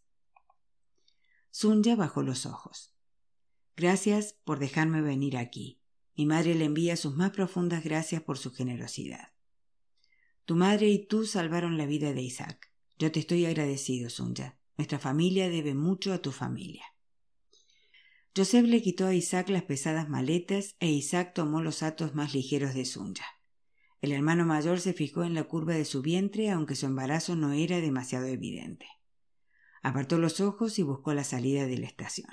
Sunya 1.55 1.95
bajó 1.95 2.23
los 2.23 2.47
ojos. 2.47 2.95
Gracias 3.77 4.33
por 4.43 4.57
dejarme 4.57 5.01
venir 5.01 5.37
aquí. 5.37 5.79
Mi 6.17 6.25
madre 6.25 6.55
le 6.55 6.65
envía 6.65 6.97
sus 6.97 7.15
más 7.15 7.29
profundas 7.29 7.83
gracias 7.83 8.23
por 8.23 8.39
su 8.39 8.51
generosidad. 8.51 9.33
Tu 10.45 10.55
madre 10.55 10.89
y 10.89 11.05
tú 11.05 11.27
salvaron 11.27 11.77
la 11.77 11.85
vida 11.85 12.11
de 12.11 12.23
Isaac. 12.23 12.71
Yo 12.97 13.11
te 13.11 13.19
estoy 13.19 13.45
agradecido, 13.45 14.09
Sunya. 14.09 14.57
Nuestra 14.77 14.97
familia 14.97 15.47
debe 15.47 15.75
mucho 15.75 16.11
a 16.11 16.23
tu 16.23 16.31
familia. 16.31 16.85
Joseph 18.35 18.65
le 18.65 18.81
quitó 18.81 19.05
a 19.05 19.13
Isaac 19.13 19.49
las 19.49 19.61
pesadas 19.61 20.09
maletas 20.09 20.75
e 20.79 20.89
Isaac 20.89 21.35
tomó 21.35 21.61
los 21.61 21.83
atos 21.83 22.15
más 22.15 22.33
ligeros 22.33 22.73
de 22.73 22.85
Sunya. 22.85 23.27
El 24.01 24.11
hermano 24.11 24.43
mayor 24.43 24.79
se 24.79 24.93
fijó 24.93 25.23
en 25.23 25.35
la 25.35 25.43
curva 25.43 25.75
de 25.75 25.85
su 25.85 26.01
vientre, 26.01 26.49
aunque 26.49 26.73
su 26.73 26.87
embarazo 26.87 27.35
no 27.35 27.53
era 27.53 27.79
demasiado 27.79 28.25
evidente. 28.25 28.87
Apartó 29.83 30.17
los 30.17 30.41
ojos 30.41 30.79
y 30.79 30.81
buscó 30.81 31.13
la 31.13 31.23
salida 31.23 31.67
de 31.67 31.77
la 31.77 31.85
estación. 31.85 32.31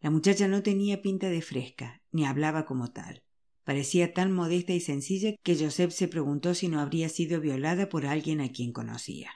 La 0.00 0.10
muchacha 0.10 0.46
no 0.46 0.62
tenía 0.62 1.00
pinta 1.00 1.30
de 1.30 1.40
fresca, 1.40 2.02
ni 2.12 2.26
hablaba 2.26 2.66
como 2.66 2.92
tal. 2.92 3.22
Parecía 3.64 4.12
tan 4.12 4.30
modesta 4.30 4.74
y 4.74 4.80
sencilla 4.80 5.34
que 5.42 5.56
Joseph 5.56 5.92
se 5.92 6.08
preguntó 6.08 6.52
si 6.52 6.68
no 6.68 6.80
habría 6.80 7.08
sido 7.08 7.40
violada 7.40 7.88
por 7.88 8.04
alguien 8.04 8.42
a 8.42 8.52
quien 8.52 8.72
conocía. 8.72 9.30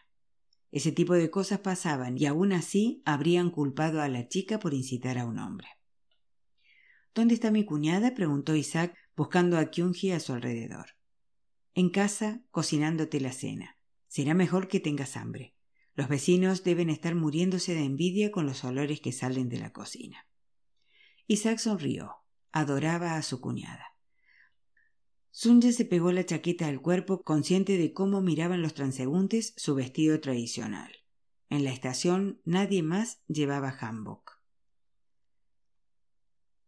Ese 0.71 0.93
tipo 0.93 1.15
de 1.15 1.31
cosas 1.31 1.61
pasaban 1.61 2.19
y 2.19 2.27
aún 2.27 2.53
así 2.53 3.01
habrían 3.07 3.51
culpado 3.51 4.03
a 4.03 4.09
la 4.09 4.29
chica 4.29 4.59
por 4.59 4.75
incitar 4.75 5.17
a 5.17 5.25
un 5.25 5.39
hombre. 5.39 5.69
¿Dónde 7.15 7.33
está 7.33 7.51
mi 7.51 7.65
cuñada? 7.65 8.15
preguntó 8.15 8.55
Isaac, 8.55 8.95
buscando 9.17 9.57
a 9.57 9.71
Kyunji 9.71 10.13
a 10.13 10.21
su 10.21 10.35
alrededor 10.35 10.87
en 11.75 11.89
casa 11.89 12.43
cocinándote 12.51 13.21
la 13.21 13.33
cena. 13.33 13.79
Será 14.09 14.35
mejor 14.35 14.69
que 14.69 14.81
tengas 14.81 15.17
hambre. 15.17 15.55
Los 15.95 16.09
vecinos 16.09 16.65
deben 16.65 16.89
estar 16.89 17.15
muriéndose 17.15 17.75
de 17.75 17.85
envidia 17.85 18.31
con 18.31 18.47
los 18.47 18.65
olores 18.65 19.01
que 19.01 19.13
salen 19.13 19.49
de 19.49 19.59
la 19.59 19.73
cocina. 19.73 20.27
Isaac 21.27 21.59
sonrió. 21.59 22.17
Adoraba 22.51 23.17
a 23.17 23.23
su 23.23 23.41
cuñada. 23.41 23.97
Sunja 25.31 25.73
se 25.73 25.87
pegó 25.87 26.13
la 26.13 26.27
chaqueta 26.27 26.69
al 26.69 26.83
cuerpo, 26.83 27.23
consciente 27.23 27.79
de 27.79 27.95
cómo 27.95 28.21
miraban 28.21 28.61
los 28.61 28.75
transeúntes 28.75 29.55
su 29.57 29.75
vestido 29.75 30.21
tradicional. 30.21 30.93
En 31.49 31.65
la 31.65 31.73
estación 31.73 32.41
nadie 32.45 32.83
más 32.83 33.23
llevaba 33.29 33.71
hanbok. 33.71 34.43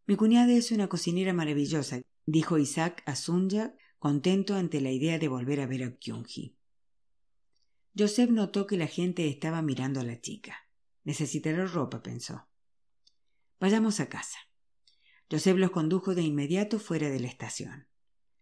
Mi 0.07 0.17
cuñada 0.17 0.53
es 0.53 0.73
una 0.73 0.89
cocinera 0.89 1.35
maravillosa, 1.35 2.01
dijo 2.27 2.59
Isaac 2.59 3.03
a 3.07 3.17
Sunja 3.17 3.75
contento 3.99 4.55
ante 4.55 4.81
la 4.81 4.91
idea 4.91 5.19
de 5.19 5.29
volver 5.29 5.61
a 5.61 5.67
ver 5.67 5.85
a 5.85 5.97
Kyunji. 5.97 6.57
Joseph 7.97 8.31
notó 8.31 8.67
que 8.67 8.77
la 8.77 8.89
gente 8.89 9.29
estaba 9.29 9.63
mirando 9.63 10.01
a 10.01 10.05
la 10.05 10.21
chica. 10.21 10.69
Necesitará 11.05 11.65
ropa, 11.65 12.03
pensó. 12.03 12.49
Vayamos 13.61 14.01
a 14.01 14.09
casa. 14.09 14.37
Joseph 15.31 15.57
los 15.59 15.71
condujo 15.71 16.17
de 16.17 16.23
inmediato 16.23 16.81
fuera 16.81 17.09
de 17.09 17.21
la 17.21 17.29
estación. 17.29 17.87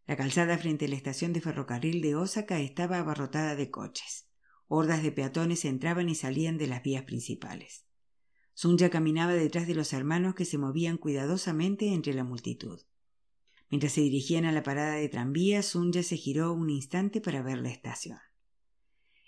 La 0.07 0.17
calzada 0.17 0.57
frente 0.57 0.87
a 0.87 0.89
la 0.89 0.97
estación 0.97 1.35
de 1.35 1.43
ferrocarril 1.43 2.01
de 2.01 2.17
Osaka 2.17 2.61
estaba 2.61 2.99
abarrotada 2.99 3.55
de 3.55 3.71
coches. 3.71 4.27
Hordas 4.69 5.03
de 5.03 5.13
peatones 5.13 5.67
entraban 5.67 6.09
y 6.09 6.15
salían 6.15 6.57
de 6.57 6.67
las 6.67 6.83
vías 6.83 7.05
principales. 7.05 7.85
Sunya 8.55 8.89
caminaba 8.89 9.35
detrás 9.35 9.67
de 9.67 9.75
los 9.75 9.93
hermanos 9.93 10.35
que 10.35 10.47
se 10.47 10.57
movían 10.57 10.97
cuidadosamente 10.97 11.93
entre 11.93 12.15
la 12.15 12.25
multitud. 12.25 12.81
Mientras 13.69 13.93
se 13.93 14.01
dirigían 14.01 14.47
a 14.47 14.53
la 14.53 14.63
parada 14.63 14.95
de 14.95 15.11
tranvía, 15.11 15.63
Sunya 15.63 16.03
se 16.03 16.17
giró 16.17 16.55
un 16.55 16.71
instante 16.71 17.21
para 17.21 17.43
ver 17.43 17.59
la 17.59 17.71
estación. 17.71 18.19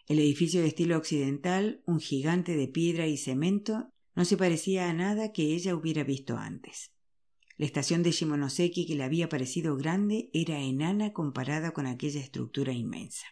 El 0.07 0.19
edificio 0.19 0.61
de 0.61 0.69
estilo 0.69 0.99
occidental, 0.99 1.83
un 1.87 1.99
gigante 1.99 2.57
de 2.57 2.69
piedra 2.69 3.07
y 3.07 3.17
cemento, 3.17 3.91
no 4.15 4.25
se 4.25 4.37
parecía 4.37 4.91
a 4.91 4.93
nada 4.93 5.33
que 5.33 5.55
ella 5.55 5.75
hubiera 5.75 6.05
visto 6.05 6.37
antes. 6.37 6.93
La 7.57 7.67
estación 7.67 8.03
de 8.03 8.11
Shimonoseki, 8.11 8.87
que 8.87 8.97
le 8.97 9.05
había 9.05 9.29
parecido 9.29 9.77
grande, 9.77 10.29
era 10.33 10.61
enana 10.61 11.13
comparada 11.13 11.73
con 11.73 11.87
aquella 11.87 12.21
estructura 12.21 12.73
inmensa. 12.73 13.27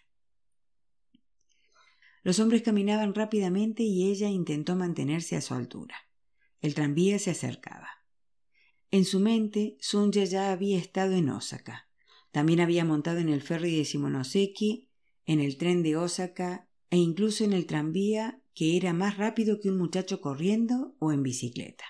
Los 2.22 2.38
hombres 2.38 2.62
caminaban 2.62 3.14
rápidamente 3.14 3.82
y 3.82 4.10
ella 4.10 4.28
intentó 4.28 4.76
mantenerse 4.76 5.36
a 5.36 5.40
su 5.40 5.54
altura. 5.54 5.96
El 6.60 6.74
tranvía 6.74 7.18
se 7.18 7.32
acercaba. 7.32 7.88
En 8.92 9.04
su 9.04 9.18
mente, 9.18 9.76
Sunya 9.80 10.24
ya 10.24 10.52
había 10.52 10.78
estado 10.78 11.14
en 11.14 11.28
Osaka. 11.30 11.88
También 12.30 12.60
había 12.60 12.84
montado 12.84 13.18
en 13.18 13.28
el 13.28 13.42
ferry 13.42 13.76
de 13.76 13.84
Shimonoseki, 13.84 14.91
en 15.32 15.40
el 15.40 15.56
tren 15.56 15.82
de 15.82 15.96
Osaka 15.96 16.68
e 16.90 16.98
incluso 16.98 17.44
en 17.44 17.52
el 17.52 17.66
tranvía 17.66 18.42
que 18.54 18.76
era 18.76 18.92
más 18.92 19.16
rápido 19.16 19.60
que 19.60 19.70
un 19.70 19.78
muchacho 19.78 20.20
corriendo 20.20 20.94
o 20.98 21.12
en 21.12 21.22
bicicleta. 21.22 21.84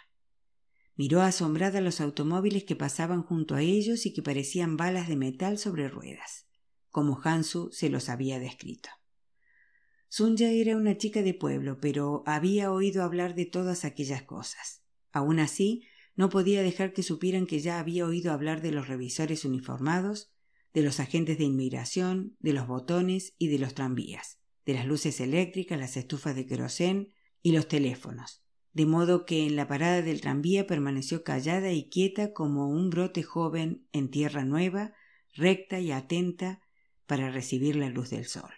Miró 0.95 1.23
asombrada 1.23 1.81
los 1.81 2.01
automóviles 2.01 2.65
que 2.65 2.77
pasaban 2.77 3.23
junto 3.23 3.55
a 3.55 3.63
ellos 3.63 4.07
y 4.07 4.13
que 4.13 4.23
parecían 4.23 4.77
balas 4.77 5.09
de 5.09 5.17
metal 5.17 5.59
sobre 5.59 5.89
ruedas, 5.89 6.47
como 6.91 7.21
Hansu 7.23 7.71
se 7.73 7.89
los 7.89 8.09
había 8.09 8.39
descrito. 8.39 8.91
Sunya 10.09 10.51
era 10.51 10.77
una 10.77 10.99
chica 10.99 11.23
de 11.23 11.33
pueblo, 11.33 11.81
pero 11.81 12.23
había 12.27 12.71
oído 12.71 13.03
hablar 13.03 13.35
de 13.35 13.47
todas 13.47 13.85
aquellas 13.85 14.23
cosas. 14.23 14.83
Aun 15.11 15.41
así, 15.41 15.85
no 16.15 16.29
podía 16.29 16.63
dejar 16.63 16.93
que 16.93 17.03
supieran 17.03 17.47
que 17.47 17.61
ya 17.61 17.79
había 17.79 18.07
oído 18.07 18.31
hablar 18.31 18.61
de 18.61 18.73
los 18.73 18.89
revisores 18.89 19.47
uniformados, 19.47 20.31
de 20.75 20.83
los 20.83 21.01
agentes 21.01 21.39
de 21.39 21.45
inmigración, 21.45 22.37
de 22.41 22.53
los 22.53 22.67
botones 22.67 23.35
y 23.39 23.49
de 23.49 23.59
los 23.59 23.75
tranvías, 23.75 24.39
de 24.65 24.75
las 24.75 24.87
luces 24.87 25.21
eléctricas, 25.21 25.79
las 25.79 25.97
estufas 25.97 26.35
de 26.35 26.47
querosén 26.47 27.13
y 27.43 27.53
los 27.53 27.69
teléfonos, 27.69 28.43
de 28.73 28.87
modo 28.87 29.27
que 29.27 29.47
en 29.47 29.57
la 29.57 29.69
parada 29.69 30.03
del 30.03 30.21
tranvía 30.21 30.67
permaneció 30.67 31.25
callada 31.25 31.73
y 31.73 31.89
quieta 31.89 32.33
como 32.33 32.69
un 32.69 32.91
brote 32.91 33.23
joven 33.23 33.87
en 33.93 34.11
tierra 34.11 34.45
nueva, 34.45 34.95
recta 35.35 35.81
y 35.81 35.93
atenta 35.93 36.61
para 37.07 37.31
recibir 37.31 37.77
la 37.77 37.91
luz 37.91 38.11
del 38.11 38.25
sol. 38.25 38.51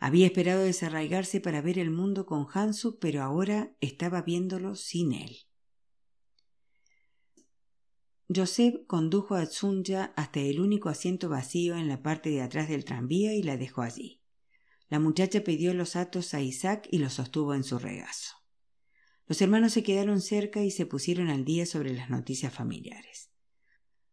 Había 0.00 0.26
esperado 0.26 0.62
desarraigarse 0.62 1.40
para 1.40 1.60
ver 1.60 1.78
el 1.78 1.90
mundo 1.90 2.24
con 2.24 2.46
Hansu, 2.52 2.98
pero 3.00 3.22
ahora 3.22 3.72
estaba 3.80 4.22
viéndolo 4.22 4.76
sin 4.76 5.12
él. 5.12 5.47
Joseph 8.34 8.86
condujo 8.86 9.36
a 9.36 9.46
Tsunya 9.46 10.12
hasta 10.14 10.40
el 10.40 10.60
único 10.60 10.90
asiento 10.90 11.30
vacío 11.30 11.76
en 11.76 11.88
la 11.88 12.02
parte 12.02 12.28
de 12.28 12.42
atrás 12.42 12.68
del 12.68 12.84
tranvía 12.84 13.34
y 13.34 13.42
la 13.42 13.56
dejó 13.56 13.80
allí. 13.80 14.20
La 14.90 14.98
muchacha 14.98 15.44
pidió 15.44 15.72
los 15.72 15.96
atos 15.96 16.34
a 16.34 16.42
Isaac 16.42 16.86
y 16.90 16.98
los 16.98 17.14
sostuvo 17.14 17.54
en 17.54 17.64
su 17.64 17.78
regazo. 17.78 18.36
Los 19.26 19.40
hermanos 19.40 19.72
se 19.72 19.82
quedaron 19.82 20.20
cerca 20.20 20.62
y 20.62 20.70
se 20.70 20.84
pusieron 20.84 21.28
al 21.28 21.46
día 21.46 21.64
sobre 21.64 21.94
las 21.94 22.10
noticias 22.10 22.52
familiares. 22.52 23.30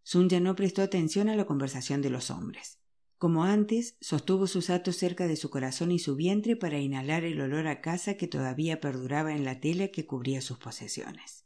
Sunya 0.04 0.40
no 0.40 0.56
prestó 0.56 0.82
atención 0.82 1.28
a 1.28 1.36
la 1.36 1.46
conversación 1.46 2.02
de 2.02 2.10
los 2.10 2.32
hombres. 2.32 2.80
Como 3.18 3.44
antes, 3.44 3.98
sostuvo 4.00 4.48
sus 4.48 4.70
atos 4.70 4.96
cerca 4.98 5.28
de 5.28 5.36
su 5.36 5.50
corazón 5.50 5.92
y 5.92 6.00
su 6.00 6.16
vientre 6.16 6.56
para 6.56 6.80
inhalar 6.80 7.24
el 7.26 7.42
olor 7.42 7.68
a 7.68 7.82
casa 7.82 8.16
que 8.16 8.28
todavía 8.28 8.80
perduraba 8.80 9.34
en 9.34 9.44
la 9.44 9.60
tela 9.60 9.90
que 9.90 10.06
cubría 10.06 10.42
sus 10.42 10.58
posesiones. 10.58 11.45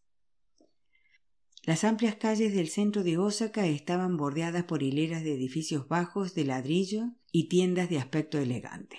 Las 1.63 1.83
amplias 1.83 2.15
calles 2.15 2.53
del 2.53 2.69
centro 2.69 3.03
de 3.03 3.17
Osaka 3.17 3.67
estaban 3.67 4.17
bordeadas 4.17 4.63
por 4.63 4.81
hileras 4.81 5.23
de 5.23 5.33
edificios 5.33 5.87
bajos 5.87 6.33
de 6.33 6.45
ladrillo 6.45 7.11
y 7.31 7.49
tiendas 7.49 7.89
de 7.89 7.97
aspecto 7.97 8.37
elegante. 8.39 8.97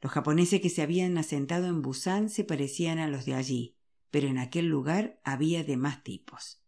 Los 0.00 0.12
japoneses 0.12 0.60
que 0.60 0.70
se 0.70 0.82
habían 0.82 1.18
asentado 1.18 1.66
en 1.66 1.82
Busan 1.82 2.28
se 2.28 2.44
parecían 2.44 2.98
a 2.98 3.08
los 3.08 3.24
de 3.24 3.34
allí, 3.34 3.76
pero 4.10 4.28
en 4.28 4.38
aquel 4.38 4.66
lugar 4.66 5.20
había 5.24 5.64
de 5.64 5.76
más 5.76 6.02
tipos. 6.02 6.62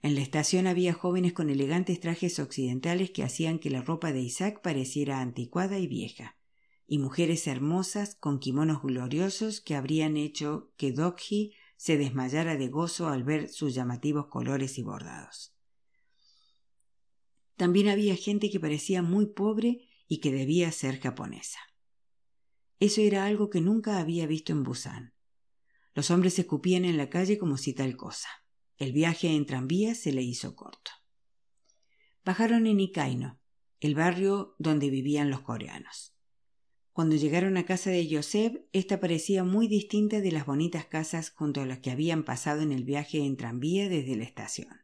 En 0.00 0.16
la 0.16 0.20
estación 0.20 0.66
había 0.66 0.92
jóvenes 0.92 1.32
con 1.32 1.48
elegantes 1.48 2.00
trajes 2.00 2.40
occidentales 2.40 3.10
que 3.10 3.22
hacían 3.22 3.60
que 3.60 3.70
la 3.70 3.82
ropa 3.82 4.12
de 4.12 4.20
Isaac 4.20 4.60
pareciera 4.60 5.20
anticuada 5.20 5.78
y 5.78 5.86
vieja, 5.86 6.36
y 6.88 6.98
mujeres 6.98 7.46
hermosas 7.46 8.16
con 8.16 8.40
kimonos 8.40 8.82
gloriosos 8.82 9.60
que 9.60 9.76
habrían 9.76 10.16
hecho 10.16 10.72
que 10.76 10.90
Dokji 10.90 11.54
se 11.82 11.98
desmayara 11.98 12.56
de 12.56 12.68
gozo 12.68 13.08
al 13.08 13.24
ver 13.24 13.48
sus 13.48 13.74
llamativos 13.74 14.28
colores 14.28 14.78
y 14.78 14.84
bordados. 14.84 15.52
También 17.56 17.88
había 17.88 18.14
gente 18.14 18.50
que 18.50 18.60
parecía 18.60 19.02
muy 19.02 19.26
pobre 19.26 19.88
y 20.06 20.20
que 20.20 20.30
debía 20.30 20.70
ser 20.70 21.00
japonesa. 21.00 21.58
Eso 22.78 23.00
era 23.00 23.24
algo 23.24 23.50
que 23.50 23.60
nunca 23.60 23.98
había 23.98 24.28
visto 24.28 24.52
en 24.52 24.62
Busan. 24.62 25.14
Los 25.92 26.12
hombres 26.12 26.38
escupían 26.38 26.84
en 26.84 26.96
la 26.96 27.10
calle 27.10 27.36
como 27.36 27.56
si 27.56 27.72
tal 27.72 27.96
cosa. 27.96 28.28
El 28.76 28.92
viaje 28.92 29.34
en 29.34 29.44
tranvía 29.44 29.96
se 29.96 30.12
le 30.12 30.22
hizo 30.22 30.54
corto. 30.54 30.92
Bajaron 32.24 32.68
en 32.68 32.78
Ikaino, 32.78 33.40
el 33.80 33.96
barrio 33.96 34.54
donde 34.60 34.88
vivían 34.88 35.30
los 35.30 35.40
coreanos. 35.40 36.11
Cuando 36.92 37.16
llegaron 37.16 37.56
a 37.56 37.64
casa 37.64 37.90
de 37.90 38.06
Joseph, 38.10 38.60
ésta 38.72 39.00
parecía 39.00 39.44
muy 39.44 39.66
distinta 39.66 40.20
de 40.20 40.30
las 40.30 40.44
bonitas 40.44 40.84
casas 40.84 41.30
junto 41.30 41.62
a 41.62 41.66
las 41.66 41.78
que 41.78 41.90
habían 41.90 42.22
pasado 42.22 42.60
en 42.60 42.70
el 42.70 42.84
viaje 42.84 43.18
en 43.18 43.36
tranvía 43.38 43.88
desde 43.88 44.14
la 44.16 44.24
estación. 44.24 44.82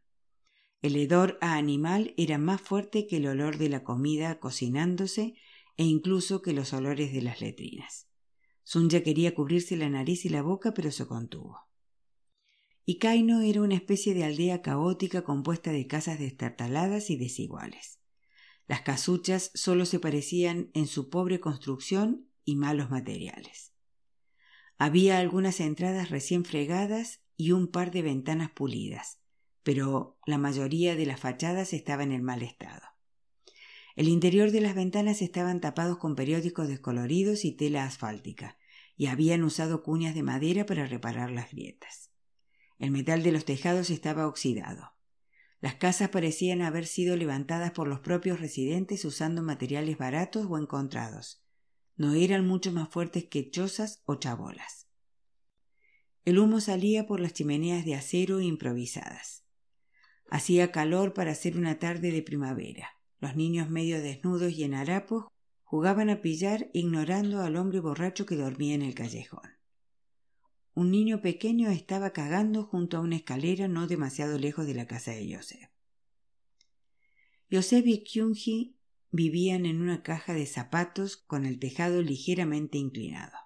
El 0.81 0.97
hedor 0.97 1.37
a 1.43 1.57
animal 1.57 2.15
era 2.17 2.39
más 2.39 2.63
fuerte 2.63 3.07
que 3.07 3.19
el 3.19 3.27
olor 3.27 3.59
de 3.59 3.69
la 3.69 3.85
comida 3.85 4.39
cocinándose 4.39 5.35
e 5.77 5.85
incluso 5.85 6.41
que 6.41 6.55
los 6.55 6.73
olores 6.73 7.13
de 7.13 7.21
las 7.21 7.43
letrinas. 7.43 8.09
Sunya 8.63 9.03
quería 9.03 9.35
cubrirse 9.35 9.77
la 9.77 9.91
nariz 9.91 10.25
y 10.25 10.29
la 10.29 10.43
boca, 10.43 10.73
pero 10.73 10.91
se 10.91 11.07
contuvo. 11.07 11.69
Ikaino 12.87 13.43
era 13.43 13.61
una 13.61 13.75
especie 13.75 14.15
de 14.15 14.25
aldea 14.25 14.63
caótica 14.63 15.25
compuesta 15.25 15.73
de 15.73 15.87
casas 15.87 16.19
destartaladas 16.19 17.11
y 17.11 17.17
desiguales. 17.17 17.98
Las 18.69 18.83
casuchas 18.83 19.51
solo 19.55 19.87
se 19.87 19.99
parecían 19.99 20.71
en 20.75 20.87
su 20.87 21.09
pobre 21.09 21.41
construcción 21.41 22.29
y 22.45 22.57
malos 22.57 22.91
materiales. 22.91 23.73
Había 24.77 25.19
algunas 25.19 25.59
entradas 25.61 26.11
recién 26.11 26.45
fregadas 26.45 27.23
y 27.37 27.53
un 27.53 27.69
par 27.69 27.91
de 27.91 28.03
ventanas 28.03 28.51
pulidas, 28.51 29.21
pero 29.63 30.19
la 30.27 30.37
mayoría 30.37 30.97
de 30.97 31.07
las 31.07 31.19
fachadas 31.19 31.73
estaban 31.73 32.13
en 32.13 32.23
mal 32.23 32.43
estado. 32.43 32.83
El 33.97 34.07
interior 34.07 34.51
de 34.51 34.61
las 34.61 34.75
ventanas 34.75 35.23
estaban 35.23 35.61
tapados 35.61 35.97
con 35.97 36.15
periódicos 36.15 36.69
descoloridos 36.69 37.47
y 37.47 37.53
tela 37.53 37.85
asfáltica, 37.85 38.59
y 38.97 39.07
habían 39.07 39.45
usado 39.45 39.83
cuñas 39.83 40.15
de 40.15 40.23
madera 40.23 40.67
para 40.67 40.85
reparar 40.85 41.31
las 41.31 41.53
grietas. 41.53 42.11
El 42.79 42.91
metal 42.91 43.23
de 43.23 43.33
los 43.33 43.45
tejados 43.45 43.91
estaba 43.91 44.27
oxidado. 44.27 44.98
Las 45.61 45.75
casas 45.75 46.11
parecían 46.11 46.63
haber 46.63 46.87
sido 46.87 47.17
levantadas 47.17 47.73
por 47.73 47.89
los 47.89 48.01
propios 48.01 48.41
residentes 48.41 49.05
usando 49.05 49.43
materiales 49.43 49.99
baratos 49.99 50.47
o 50.49 50.57
encontrados. 50.57 51.43
No 51.97 52.15
eran 52.15 52.47
mucho 52.47 52.71
más 52.71 52.89
fuertes 52.91 53.25
que 53.25 53.51
chozas 53.51 54.03
o 54.05 54.17
chabolas. 54.17 54.87
El 56.25 56.39
humo 56.39 56.61
salía 56.61 57.07
por 57.07 57.19
las 57.19 57.33
chimeneas 57.33 57.85
de 57.85 57.97
acero 57.97 58.41
improvisadas. 58.41 59.45
Hacía 60.31 60.71
calor 60.71 61.13
para 61.13 61.35
ser 61.35 61.57
una 61.57 61.79
tarde 61.79 62.13
de 62.13 62.23
primavera. 62.23 62.91
Los 63.19 63.35
niños 63.35 63.69
medio 63.69 64.01
desnudos 64.01 64.53
y 64.53 64.63
en 64.63 64.75
harapos 64.75 65.25
jugaban 65.65 66.09
a 66.09 66.21
pillar 66.21 66.71
ignorando 66.73 67.41
al 67.41 67.57
hombre 67.57 67.81
borracho 67.81 68.27
que 68.27 68.37
dormía 68.37 68.75
en 68.75 68.83
el 68.83 68.95
callejón 68.95 69.58
un 70.79 70.93
niño 70.93 71.21
pequeño 71.23 71.71
estaba 71.71 72.13
cagando 72.13 72.63
junto 72.63 72.97
a 72.97 73.01
una 73.01 73.17
escalera 73.17 73.67
no 73.67 73.89
demasiado 73.89 74.39
lejos 74.39 74.65
de 74.65 74.75
la 74.75 74.87
casa 74.87 75.11
de 75.11 75.35
Joseph. 75.35 75.69
Joseph 77.51 77.85
y 77.85 78.05
Kyunji 78.05 78.77
vivían 79.11 79.67
en 79.67 79.81
una 79.81 80.05
caja 80.05 80.35
de 80.35 80.47
zapatos 80.47 81.17
con 81.17 81.47
el 81.47 81.59
tejado 81.59 82.01
ligeramente 82.01 82.79
inclinado. 82.79 83.37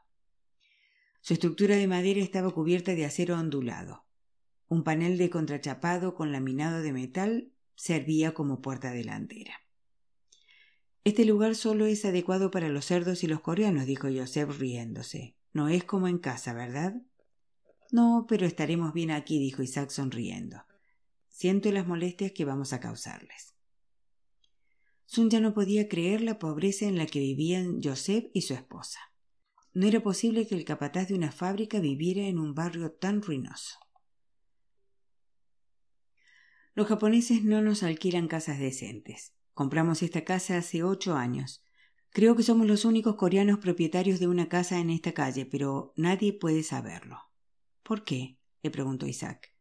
Su 1.23 1.33
estructura 1.33 1.77
de 1.77 1.87
madera 1.87 2.21
estaba 2.21 2.51
cubierta 2.51 2.95
de 2.95 3.07
acero 3.07 3.39
ondulado. 3.39 4.05
Un 4.69 4.85
panel 4.85 5.17
de 5.17 5.31
contrachapado 5.31 6.15
con 6.15 6.33
laminado 6.33 6.83
de 6.83 6.93
metal 6.93 7.55
servía 7.77 8.35
como 8.35 8.61
puerta 8.61 8.91
delantera. 8.91 9.55
Este 11.03 11.25
lugar 11.25 11.55
solo 11.55 11.87
es 11.87 12.05
adecuado 12.05 12.51
para 12.51 12.69
los 12.69 12.85
cerdos 12.85 13.25
y 13.25 13.27
los 13.27 13.41
coreanos, 13.41 13.87
dijo 13.87 14.09
Joseph 14.15 14.59
riéndose. 14.59 15.35
No 15.55 15.71
es 15.71 15.83
como 15.83 16.09
en 16.09 16.19
casa, 16.19 16.53
¿verdad? 16.53 17.01
No, 17.93 18.25
pero 18.27 18.47
estaremos 18.47 18.95
bien 18.95 19.11
aquí, 19.11 19.39
dijo 19.39 19.63
Isaac 19.63 19.91
sonriendo. 19.91 20.65
Siento 21.29 21.71
las 21.71 21.87
molestias 21.87 22.33
que 22.33 22.47
vamos 22.47 22.73
a 22.73 22.81
causarles. 22.81 23.55
Sun 25.05 25.29
ya 25.29 25.41
no 25.41 25.53
podía 25.53 25.89
creer 25.89 26.23
la 26.23 26.39
pobreza 26.39 26.87
en 26.87 26.97
la 26.97 27.05
que 27.05 27.19
vivían 27.19 27.83
Joseph 27.83 28.31
y 28.33 28.43
su 28.43 28.55
esposa. 28.55 28.99
No 29.75 29.87
era 29.87 30.03
posible 30.03 30.47
que 30.47 30.55
el 30.55 30.65
capataz 30.65 31.09
de 31.09 31.15
una 31.15 31.33
fábrica 31.33 31.81
viviera 31.81 32.23
en 32.23 32.39
un 32.39 32.55
barrio 32.55 32.93
tan 32.93 33.21
ruinoso. 33.21 33.79
Los 36.75 36.87
japoneses 36.87 37.45
no 37.45 37.61
nos 37.61 37.83
alquilan 37.83 38.27
casas 38.27 38.59
decentes. 38.59 39.35
Compramos 39.53 40.03
esta 40.03 40.25
casa 40.25 40.57
hace 40.57 40.83
ocho 40.83 41.15
años. 41.15 41.63
Creo 42.09 42.37
que 42.37 42.43
somos 42.43 42.67
los 42.67 42.87
únicos 42.87 43.17
coreanos 43.17 43.59
propietarios 43.59 44.19
de 44.19 44.29
una 44.29 44.49
casa 44.49 44.79
en 44.79 44.89
esta 44.89 45.13
calle, 45.13 45.45
pero 45.45 45.93
nadie 45.95 46.33
puede 46.33 46.63
saberlo. 46.63 47.32
¿Por 47.93 48.05
qué? 48.05 48.39
le 48.63 48.71
preguntó 48.71 49.07
Isaac. 49.07 49.55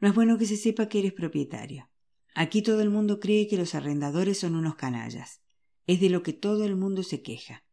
No 0.00 0.08
es 0.08 0.14
bueno 0.16 0.36
que 0.36 0.46
se 0.46 0.56
sepa 0.56 0.88
que 0.88 0.98
eres 0.98 1.12
propietario. 1.12 1.88
Aquí 2.34 2.60
todo 2.60 2.80
el 2.80 2.90
mundo 2.90 3.20
cree 3.20 3.46
que 3.46 3.56
los 3.56 3.76
arrendadores 3.76 4.40
son 4.40 4.56
unos 4.56 4.74
canallas. 4.74 5.42
Es 5.86 6.00
de 6.00 6.10
lo 6.10 6.24
que 6.24 6.32
todo 6.32 6.64
el 6.64 6.74
mundo 6.74 7.04
se 7.04 7.22
queja. 7.22 7.64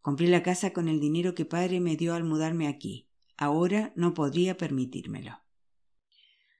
Compré 0.00 0.26
la 0.26 0.42
casa 0.42 0.72
con 0.72 0.88
el 0.88 0.98
dinero 0.98 1.36
que 1.36 1.44
padre 1.44 1.78
me 1.78 1.94
dio 1.94 2.14
al 2.14 2.24
mudarme 2.24 2.66
aquí. 2.66 3.08
Ahora 3.36 3.92
no 3.94 4.12
podría 4.12 4.56
permitírmelo. 4.56 5.38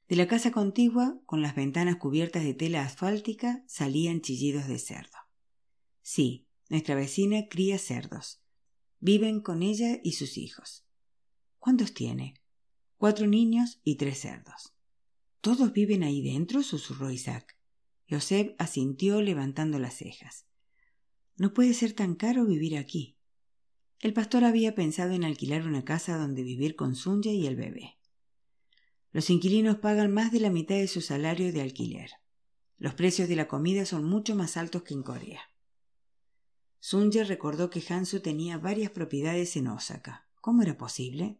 De 0.06 0.14
la 0.14 0.28
casa 0.28 0.52
contigua, 0.52 1.18
con 1.26 1.42
las 1.42 1.56
ventanas 1.56 1.96
cubiertas 1.96 2.44
de 2.44 2.54
tela 2.54 2.84
asfáltica, 2.84 3.64
salían 3.66 4.20
chillidos 4.20 4.68
de 4.68 4.78
cerdo. 4.78 5.18
Sí, 6.00 6.46
nuestra 6.68 6.94
vecina 6.94 7.48
cría 7.48 7.76
cerdos. 7.78 8.40
Viven 9.00 9.40
con 9.40 9.64
ella 9.64 9.98
y 10.04 10.12
sus 10.12 10.38
hijos. 10.38 10.86
¿Cuántos 11.58 11.92
tiene? 11.92 12.34
Cuatro 13.04 13.26
niños 13.26 13.80
y 13.84 13.96
tres 13.96 14.20
cerdos. 14.20 14.72
¿Todos 15.42 15.74
viven 15.74 16.02
ahí 16.04 16.22
dentro? 16.22 16.62
susurró 16.62 17.10
Isaac. 17.10 17.58
Joseph 18.08 18.54
asintió 18.56 19.20
levantando 19.20 19.78
las 19.78 19.98
cejas. 19.98 20.46
No 21.36 21.52
puede 21.52 21.74
ser 21.74 21.92
tan 21.92 22.14
caro 22.14 22.46
vivir 22.46 22.78
aquí. 22.78 23.18
El 24.00 24.14
pastor 24.14 24.44
había 24.44 24.74
pensado 24.74 25.12
en 25.12 25.22
alquilar 25.22 25.66
una 25.66 25.84
casa 25.84 26.16
donde 26.16 26.42
vivir 26.44 26.76
con 26.76 26.96
Sunja 26.96 27.28
y 27.28 27.46
el 27.46 27.56
bebé. 27.56 27.98
Los 29.12 29.28
inquilinos 29.28 29.76
pagan 29.76 30.10
más 30.10 30.32
de 30.32 30.40
la 30.40 30.48
mitad 30.48 30.76
de 30.76 30.88
su 30.88 31.02
salario 31.02 31.52
de 31.52 31.60
alquiler. 31.60 32.10
Los 32.78 32.94
precios 32.94 33.28
de 33.28 33.36
la 33.36 33.48
comida 33.48 33.84
son 33.84 34.04
mucho 34.04 34.34
más 34.34 34.56
altos 34.56 34.82
que 34.82 34.94
en 34.94 35.02
Corea. 35.02 35.42
Sunja 36.80 37.24
recordó 37.24 37.68
que 37.68 37.84
Hansu 37.86 38.20
tenía 38.20 38.56
varias 38.56 38.92
propiedades 38.92 39.58
en 39.58 39.66
Osaka. 39.66 40.26
¿Cómo 40.40 40.62
era 40.62 40.78
posible? 40.78 41.38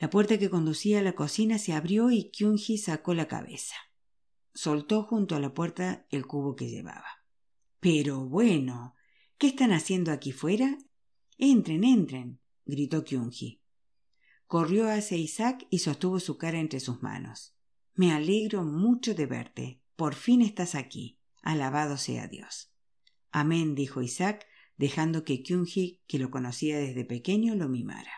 La 0.00 0.08
puerta 0.08 0.38
que 0.38 0.48
conducía 0.48 1.00
a 1.00 1.02
la 1.02 1.12
cocina 1.12 1.58
se 1.58 1.74
abrió 1.74 2.10
y 2.10 2.30
Kyunji 2.30 2.78
sacó 2.78 3.12
la 3.12 3.28
cabeza. 3.28 3.74
Soltó 4.54 5.02
junto 5.02 5.36
a 5.36 5.40
la 5.40 5.52
puerta 5.52 6.06
el 6.08 6.26
cubo 6.26 6.56
que 6.56 6.70
llevaba. 6.70 7.22
Pero 7.80 8.24
bueno, 8.24 8.94
¿qué 9.36 9.48
están 9.48 9.72
haciendo 9.72 10.10
aquí 10.10 10.32
fuera? 10.32 10.78
Entren, 11.36 11.84
entren, 11.84 12.40
gritó 12.64 13.04
Kyunji. 13.04 13.60
Corrió 14.46 14.90
hacia 14.90 15.18
Isaac 15.18 15.66
y 15.68 15.80
sostuvo 15.80 16.18
su 16.18 16.38
cara 16.38 16.58
entre 16.58 16.80
sus 16.80 17.02
manos. 17.02 17.54
Me 17.92 18.12
alegro 18.12 18.64
mucho 18.64 19.14
de 19.14 19.26
verte. 19.26 19.82
Por 19.96 20.14
fin 20.14 20.40
estás 20.40 20.74
aquí. 20.74 21.18
Alabado 21.42 21.98
sea 21.98 22.26
Dios. 22.26 22.72
Amén, 23.32 23.74
dijo 23.74 24.00
Isaac, 24.00 24.46
dejando 24.78 25.24
que 25.24 25.42
Kyunji, 25.42 26.00
que 26.06 26.18
lo 26.18 26.30
conocía 26.30 26.78
desde 26.78 27.04
pequeño, 27.04 27.54
lo 27.54 27.68
mimara. 27.68 28.10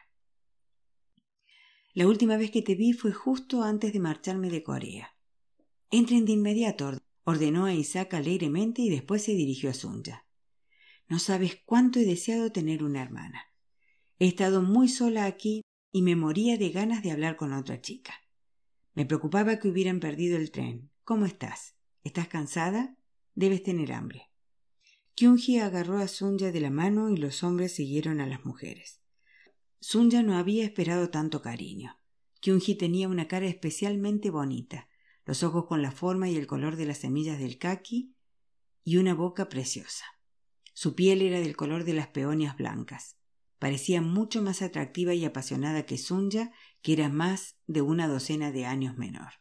La 1.95 2.09
última 2.09 2.39
vez 2.39 2.51
que 2.51 2.63
te 2.63 2.75
vi 2.75 2.95
fue 2.95 3.13
justo 3.13 3.63
antes 3.63 3.93
de 3.93 4.01
marcharme 4.01 4.49
de 4.49 4.63
Corea. 4.63 5.15
Entren 5.91 6.25
de 6.25 6.33
inmediato, 6.33 6.99
ordenó 7.25 7.67
a 7.67 7.75
Isaac 7.75 8.15
alegremente 8.15 8.81
y 8.81 8.89
después 8.89 9.23
se 9.23 9.35
dirigió 9.35 9.69
a 9.69 9.75
Sunja. 9.75 10.25
No 11.07 11.19
sabes 11.19 11.61
cuánto 11.67 11.99
he 11.99 12.07
deseado 12.07 12.51
tener 12.51 12.83
una 12.83 13.03
hermana. 13.03 13.43
He 14.19 14.27
estado 14.27 14.63
muy 14.63 14.89
sola 14.89 15.27
aquí 15.27 15.61
y 15.93 16.01
me 16.01 16.17
moría 16.17 16.57
de 16.57 16.71
ganas 16.71 17.03
de 17.03 17.11
hablar 17.11 17.37
con 17.37 17.53
otra 17.53 17.83
chica. 17.83 18.15
Me 18.95 19.05
preocupaba 19.05 19.59
que 19.59 19.69
hubieran 19.69 20.01
perdido 20.01 20.39
el 20.39 20.51
tren. 20.51 20.91
¿Cómo 21.05 21.27
estás? 21.27 21.75
¿Estás 22.05 22.27
cansada? 22.27 22.97
Debes 23.35 23.63
tener 23.63 23.93
hambre. 23.93 24.31
Kyunji 25.15 25.59
agarró 25.59 25.99
a 25.99 26.09
Sunja 26.09 26.53
de 26.53 26.61
la 26.63 26.71
mano 26.71 27.11
y 27.11 27.19
los 27.19 27.43
hombres 27.43 27.75
siguieron 27.75 28.23
a 28.23 28.27
las 28.27 28.47
mujeres. 28.47 29.02
Sunja 29.85 30.23
no 30.23 30.37
había 30.37 30.65
esperado 30.65 31.11
tanto 31.11 31.43
cariño. 31.43 31.99
Kyunji 32.41 32.77
tenía 32.77 33.09
una 33.09 33.27
cara 33.27 33.47
especialmente 33.47 34.31
bonita, 34.31 34.89
los 35.27 35.43
ojos 35.43 35.67
con 35.67 35.83
la 35.83 35.91
forma 35.91 36.29
y 36.31 36.37
el 36.37 36.47
color 36.47 36.77
de 36.77 36.87
las 36.87 36.99
semillas 36.99 37.41
del 37.41 37.59
kaki 37.59 38.15
y 38.85 38.97
una 38.99 39.13
boca 39.13 39.49
preciosa. 39.49 40.05
Su 40.73 40.95
piel 40.95 41.21
era 41.21 41.41
del 41.41 41.57
color 41.57 41.83
de 41.83 41.95
las 41.95 42.07
peonias 42.07 42.57
blancas. 42.57 43.17
Parecía 43.59 44.01
mucho 44.01 44.41
más 44.41 44.63
atractiva 44.63 45.15
y 45.15 45.25
apasionada 45.25 45.85
que 45.85 45.99
Sunja, 45.99 46.53
que 46.81 46.93
era 46.93 47.09
más 47.09 47.57
de 47.67 47.83
una 47.83 48.07
docena 48.07 48.53
de 48.53 48.67
años 48.67 48.97
menor. 48.97 49.33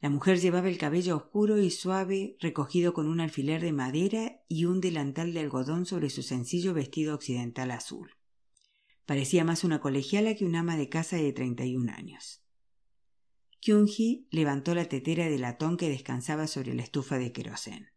La 0.00 0.10
mujer 0.10 0.38
llevaba 0.38 0.68
el 0.68 0.78
cabello 0.78 1.16
oscuro 1.16 1.58
y 1.58 1.72
suave, 1.72 2.36
recogido 2.38 2.94
con 2.94 3.08
un 3.08 3.18
alfiler 3.18 3.62
de 3.62 3.72
madera 3.72 4.44
y 4.46 4.66
un 4.66 4.80
delantal 4.80 5.34
de 5.34 5.40
algodón 5.40 5.86
sobre 5.86 6.08
su 6.08 6.22
sencillo 6.22 6.72
vestido 6.72 7.16
occidental 7.16 7.72
azul. 7.72 8.12
Parecía 9.06 9.44
más 9.44 9.64
una 9.64 9.80
colegiala 9.80 10.34
que 10.34 10.44
un 10.44 10.54
ama 10.54 10.76
de 10.76 10.88
casa 10.88 11.16
de 11.16 11.32
treinta 11.32 11.64
y 11.64 11.76
un 11.76 11.90
años. 11.90 12.42
Kyunji 13.60 14.26
levantó 14.30 14.74
la 14.74 14.86
tetera 14.86 15.28
de 15.28 15.38
latón 15.38 15.76
que 15.76 15.88
descansaba 15.88 16.46
sobre 16.46 16.74
la 16.74 16.82
estufa 16.82 17.18
de 17.18 17.32
querosén. 17.32 17.90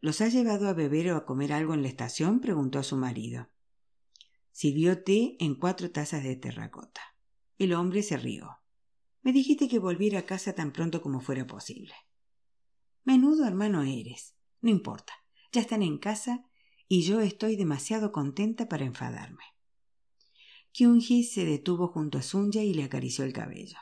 ¿Los 0.00 0.20
has 0.20 0.32
llevado 0.32 0.68
a 0.68 0.72
beber 0.74 1.12
o 1.12 1.16
a 1.16 1.24
comer 1.24 1.52
algo 1.52 1.74
en 1.74 1.82
la 1.82 1.88
estación? 1.88 2.40
preguntó 2.40 2.78
a 2.78 2.84
su 2.84 2.96
marido. 2.96 3.48
Sirvió 4.52 5.02
té 5.02 5.36
en 5.40 5.54
cuatro 5.54 5.90
tazas 5.90 6.24
de 6.24 6.36
terracota. 6.36 7.00
El 7.58 7.72
hombre 7.74 8.02
se 8.02 8.16
rió. 8.16 8.58
Me 9.22 9.32
dijiste 9.32 9.68
que 9.68 9.78
volviera 9.78 10.20
a 10.20 10.26
casa 10.26 10.52
tan 10.54 10.72
pronto 10.72 11.02
como 11.02 11.20
fuera 11.20 11.46
posible. 11.46 11.94
Menudo 13.04 13.46
hermano 13.46 13.82
eres. 13.82 14.34
No 14.60 14.70
importa. 14.70 15.12
Ya 15.52 15.60
están 15.60 15.82
en 15.82 15.98
casa 15.98 16.44
y 16.88 17.02
yo 17.02 17.20
estoy 17.20 17.56
demasiado 17.56 18.12
contenta 18.12 18.68
para 18.68 18.84
enfadarme. 18.84 19.44
Kyunji 20.78 21.24
se 21.24 21.44
detuvo 21.44 21.88
junto 21.88 22.18
a 22.18 22.22
Sunja 22.22 22.62
y 22.62 22.72
le 22.72 22.84
acarició 22.84 23.24
el 23.24 23.32
cabello. 23.32 23.78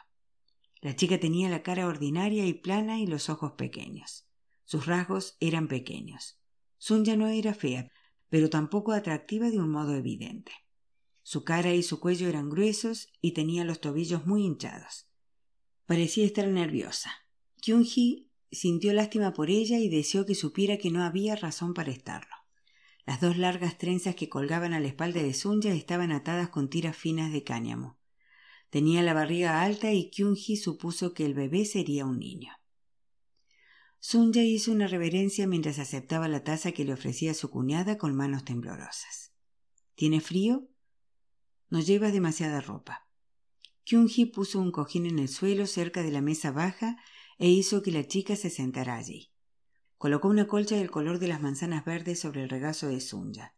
La 0.80 0.96
chica 0.96 1.20
tenía 1.20 1.50
la 1.50 1.62
cara 1.62 1.88
ordinaria 1.88 2.46
y 2.46 2.54
plana 2.54 2.98
y 2.98 3.06
los 3.06 3.28
ojos 3.28 3.52
pequeños. 3.52 4.24
Sus 4.64 4.86
rasgos 4.86 5.36
eran 5.38 5.68
pequeños. 5.68 6.38
Sunja 6.78 7.14
no 7.14 7.28
era 7.28 7.52
fea, 7.52 7.92
pero 8.30 8.48
tampoco 8.48 8.92
atractiva 8.92 9.50
de 9.50 9.58
un 9.58 9.68
modo 9.68 9.94
evidente. 9.94 10.52
Su 11.22 11.44
cara 11.44 11.74
y 11.74 11.82
su 11.82 12.00
cuello 12.00 12.28
eran 12.30 12.48
gruesos 12.48 13.08
y 13.20 13.32
tenía 13.32 13.66
los 13.66 13.82
tobillos 13.82 14.24
muy 14.24 14.46
hinchados. 14.46 15.06
Parecía 15.84 16.24
estar 16.24 16.48
nerviosa. 16.48 17.12
Kyunji 17.60 18.30
sintió 18.50 18.94
lástima 18.94 19.34
por 19.34 19.50
ella 19.50 19.78
y 19.80 19.90
deseó 19.90 20.24
que 20.24 20.34
supiera 20.34 20.78
que 20.78 20.90
no 20.90 21.04
había 21.04 21.36
razón 21.36 21.74
para 21.74 21.90
estarlo. 21.90 22.45
Las 23.06 23.20
dos 23.20 23.36
largas 23.36 23.78
trenzas 23.78 24.16
que 24.16 24.28
colgaban 24.28 24.74
a 24.74 24.80
la 24.80 24.88
espalda 24.88 25.22
de 25.22 25.32
Sunja 25.32 25.72
estaban 25.72 26.10
atadas 26.10 26.48
con 26.48 26.68
tiras 26.68 26.96
finas 26.96 27.32
de 27.32 27.44
cáñamo. 27.44 27.98
Tenía 28.68 29.00
la 29.02 29.14
barriga 29.14 29.62
alta 29.62 29.92
y 29.92 30.10
Kyunji 30.10 30.56
supuso 30.56 31.14
que 31.14 31.24
el 31.24 31.32
bebé 31.32 31.64
sería 31.64 32.04
un 32.04 32.18
niño. 32.18 32.52
Sunja 34.00 34.42
hizo 34.42 34.72
una 34.72 34.88
reverencia 34.88 35.46
mientras 35.46 35.78
aceptaba 35.78 36.26
la 36.26 36.42
taza 36.42 36.72
que 36.72 36.84
le 36.84 36.92
ofrecía 36.92 37.32
su 37.32 37.48
cuñada 37.48 37.96
con 37.96 38.14
manos 38.14 38.44
temblorosas. 38.44 39.32
¿Tiene 39.94 40.20
frío? 40.20 40.68
No 41.70 41.80
llevas 41.80 42.12
demasiada 42.12 42.60
ropa. 42.60 43.08
Kyunji 43.84 44.26
puso 44.26 44.60
un 44.60 44.72
cojín 44.72 45.06
en 45.06 45.20
el 45.20 45.28
suelo 45.28 45.66
cerca 45.66 46.02
de 46.02 46.10
la 46.10 46.20
mesa 46.20 46.50
baja 46.50 46.96
e 47.38 47.48
hizo 47.48 47.82
que 47.82 47.92
la 47.92 48.06
chica 48.06 48.34
se 48.34 48.50
sentara 48.50 48.96
allí. 48.96 49.30
Colocó 49.98 50.28
una 50.28 50.46
colcha 50.46 50.76
del 50.76 50.90
color 50.90 51.18
de 51.18 51.28
las 51.28 51.40
manzanas 51.40 51.84
verdes 51.84 52.20
sobre 52.20 52.42
el 52.42 52.50
regazo 52.50 52.88
de 52.88 53.00
Sunja. 53.00 53.54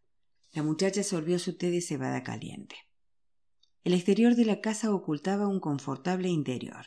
La 0.53 0.63
muchacha 0.63 1.03
sorbió 1.03 1.39
su 1.39 1.57
té 1.57 1.71
de 1.71 1.81
cebada 1.81 2.23
caliente. 2.23 2.77
El 3.83 3.95
exterior 3.95 4.35
de 4.35 4.45
la 4.45 4.61
casa 4.61 4.93
ocultaba 4.93 5.49
un 5.49 5.61
confortable 5.61 6.29
interior. 6.29 6.87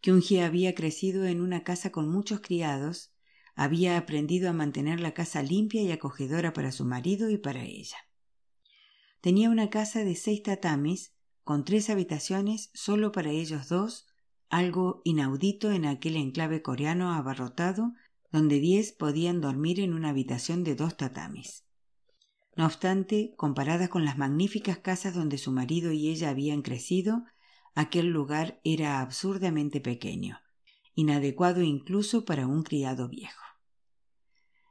Kyunji 0.00 0.40
había 0.40 0.74
crecido 0.74 1.26
en 1.26 1.40
una 1.40 1.62
casa 1.62 1.92
con 1.92 2.08
muchos 2.08 2.40
criados, 2.40 3.12
había 3.54 3.96
aprendido 3.96 4.50
a 4.50 4.52
mantener 4.52 4.98
la 4.98 5.14
casa 5.14 5.42
limpia 5.42 5.82
y 5.82 5.92
acogedora 5.92 6.52
para 6.52 6.72
su 6.72 6.84
marido 6.84 7.30
y 7.30 7.38
para 7.38 7.62
ella. 7.62 7.98
Tenía 9.20 9.50
una 9.50 9.70
casa 9.70 10.02
de 10.04 10.16
seis 10.16 10.42
tatamis, 10.42 11.12
con 11.44 11.64
tres 11.64 11.88
habitaciones 11.88 12.70
solo 12.74 13.12
para 13.12 13.30
ellos 13.30 13.68
dos, 13.68 14.06
algo 14.48 15.02
inaudito 15.04 15.70
en 15.70 15.84
aquel 15.84 16.16
enclave 16.16 16.62
coreano 16.62 17.12
abarrotado 17.12 17.92
donde 18.32 18.58
diez 18.58 18.92
podían 18.92 19.40
dormir 19.40 19.78
en 19.78 19.92
una 19.92 20.08
habitación 20.08 20.64
de 20.64 20.74
dos 20.74 20.96
tatamis. 20.96 21.64
No 22.56 22.66
obstante, 22.66 23.34
comparada 23.36 23.88
con 23.88 24.04
las 24.04 24.18
magníficas 24.18 24.78
casas 24.78 25.14
donde 25.14 25.38
su 25.38 25.52
marido 25.52 25.92
y 25.92 26.08
ella 26.08 26.30
habían 26.30 26.62
crecido, 26.62 27.24
aquel 27.74 28.08
lugar 28.08 28.60
era 28.64 29.00
absurdamente 29.00 29.80
pequeño, 29.80 30.40
inadecuado 30.94 31.62
incluso 31.62 32.24
para 32.24 32.46
un 32.46 32.62
criado 32.62 33.08
viejo. 33.08 33.42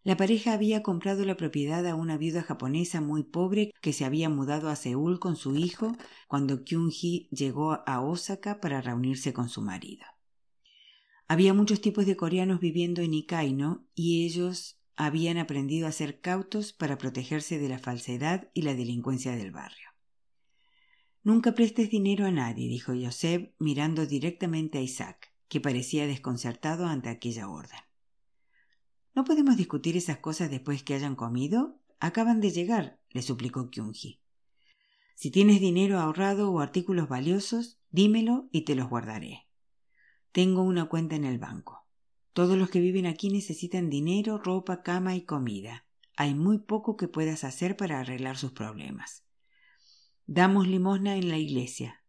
La 0.03 0.17
pareja 0.17 0.53
había 0.53 0.81
comprado 0.81 1.25
la 1.25 1.37
propiedad 1.37 1.85
a 1.85 1.93
una 1.93 2.17
viuda 2.17 2.41
japonesa 2.41 3.01
muy 3.01 3.23
pobre 3.23 3.71
que 3.81 3.93
se 3.93 4.03
había 4.03 4.29
mudado 4.29 4.69
a 4.69 4.75
Seúl 4.75 5.19
con 5.19 5.35
su 5.35 5.55
hijo 5.55 5.95
cuando 6.27 6.63
Kyung-hee 6.63 7.29
llegó 7.29 7.83
a 7.85 8.01
Osaka 8.01 8.59
para 8.59 8.81
reunirse 8.81 9.31
con 9.31 9.47
su 9.47 9.61
marido. 9.61 10.05
Había 11.31 11.53
muchos 11.53 11.79
tipos 11.79 12.05
de 12.05 12.17
coreanos 12.17 12.59
viviendo 12.59 13.01
en 13.01 13.13
Ikaino 13.13 13.87
y 13.95 14.25
ellos 14.25 14.81
habían 14.97 15.37
aprendido 15.37 15.87
a 15.87 15.93
ser 15.93 16.19
cautos 16.19 16.73
para 16.73 16.97
protegerse 16.97 17.57
de 17.57 17.69
la 17.69 17.79
falsedad 17.79 18.49
y 18.53 18.63
la 18.63 18.75
delincuencia 18.75 19.33
del 19.37 19.51
barrio. 19.51 19.87
Nunca 21.23 21.55
prestes 21.55 21.89
dinero 21.89 22.25
a 22.25 22.31
nadie, 22.31 22.67
dijo 22.67 22.91
Joseph 23.01 23.49
mirando 23.59 24.05
directamente 24.05 24.79
a 24.79 24.81
Isaac, 24.81 25.33
que 25.47 25.61
parecía 25.61 26.05
desconcertado 26.05 26.85
ante 26.85 27.07
aquella 27.07 27.47
orden. 27.47 27.79
¿No 29.15 29.23
podemos 29.23 29.55
discutir 29.55 29.95
esas 29.95 30.17
cosas 30.17 30.51
después 30.51 30.83
que 30.83 30.95
hayan 30.95 31.15
comido? 31.15 31.79
Acaban 32.01 32.41
de 32.41 32.51
llegar, 32.51 32.99
le 33.09 33.21
suplicó 33.21 33.69
Kyunji. 33.69 34.19
Si 35.15 35.31
tienes 35.31 35.61
dinero 35.61 35.97
ahorrado 35.97 36.51
o 36.51 36.59
artículos 36.59 37.07
valiosos, 37.07 37.79
dímelo 37.89 38.49
y 38.51 38.63
te 38.65 38.75
los 38.75 38.89
guardaré. 38.89 39.47
Tengo 40.31 40.61
una 40.61 40.85
cuenta 40.85 41.15
en 41.15 41.25
el 41.25 41.39
banco. 41.39 41.85
Todos 42.33 42.57
los 42.57 42.69
que 42.69 42.79
viven 42.79 43.05
aquí 43.05 43.29
necesitan 43.29 43.89
dinero, 43.89 44.37
ropa, 44.37 44.81
cama 44.81 45.15
y 45.15 45.23
comida. 45.23 45.85
Hay 46.15 46.35
muy 46.35 46.59
poco 46.59 46.95
que 46.95 47.09
puedas 47.09 47.43
hacer 47.43 47.75
para 47.75 47.99
arreglar 47.99 48.37
sus 48.37 48.53
problemas. 48.53 49.25
Damos 50.27 50.67
limosna 50.67 51.17
en 51.17 51.27
la 51.27 51.37
iglesia. 51.37 52.03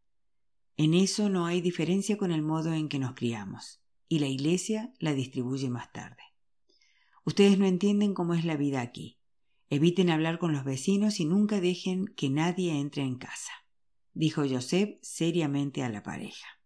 En 0.77 0.95
eso 0.95 1.29
no 1.29 1.47
hay 1.47 1.61
diferencia 1.61 2.17
con 2.17 2.31
el 2.31 2.43
modo 2.43 2.73
en 2.73 2.89
que 2.89 3.01
nos 3.01 3.15
criamos, 3.15 3.83
y 4.09 4.21
la 4.21 4.29
iglesia 4.29 4.93
la 5.01 5.15
distribuye 5.15 5.69
más 5.69 5.91
tarde. 5.93 6.23
Ustedes 7.25 7.59
no 7.59 7.67
entienden 7.67 8.15
cómo 8.15 8.35
es 8.35 8.45
la 8.45 8.57
vida 8.57 8.81
aquí. 8.81 9.19
Eviten 9.71 10.11
hablar 10.11 10.39
con 10.39 10.53
los 10.53 10.65
vecinos 10.65 11.19
y 11.19 11.25
nunca 11.25 11.61
dejen 11.61 12.07
que 12.17 12.31
nadie 12.31 12.79
entre 12.79 13.03
en 13.03 13.17
casa, 13.17 13.53
dijo 14.13 14.43
Joseph 14.49 14.99
seriamente 15.03 15.83
a 15.83 15.89
la 15.89 16.03
pareja. 16.03 16.62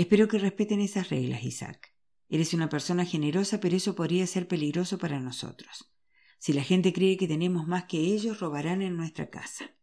Espero 0.00 0.28
que 0.28 0.38
respeten 0.38 0.80
esas 0.80 1.10
reglas, 1.10 1.44
Isaac. 1.44 1.94
Eres 2.30 2.54
una 2.54 2.70
persona 2.70 3.04
generosa, 3.04 3.60
pero 3.60 3.76
eso 3.76 3.94
podría 3.94 4.26
ser 4.26 4.48
peligroso 4.48 4.96
para 4.96 5.20
nosotros. 5.20 5.92
Si 6.38 6.54
la 6.54 6.62
gente 6.62 6.94
cree 6.94 7.18
que 7.18 7.28
tenemos 7.28 7.66
más 7.66 7.84
que 7.84 7.98
ellos, 7.98 8.40
robarán 8.40 8.80
en 8.80 8.96
nuestra 8.96 9.28
casa. 9.28 9.76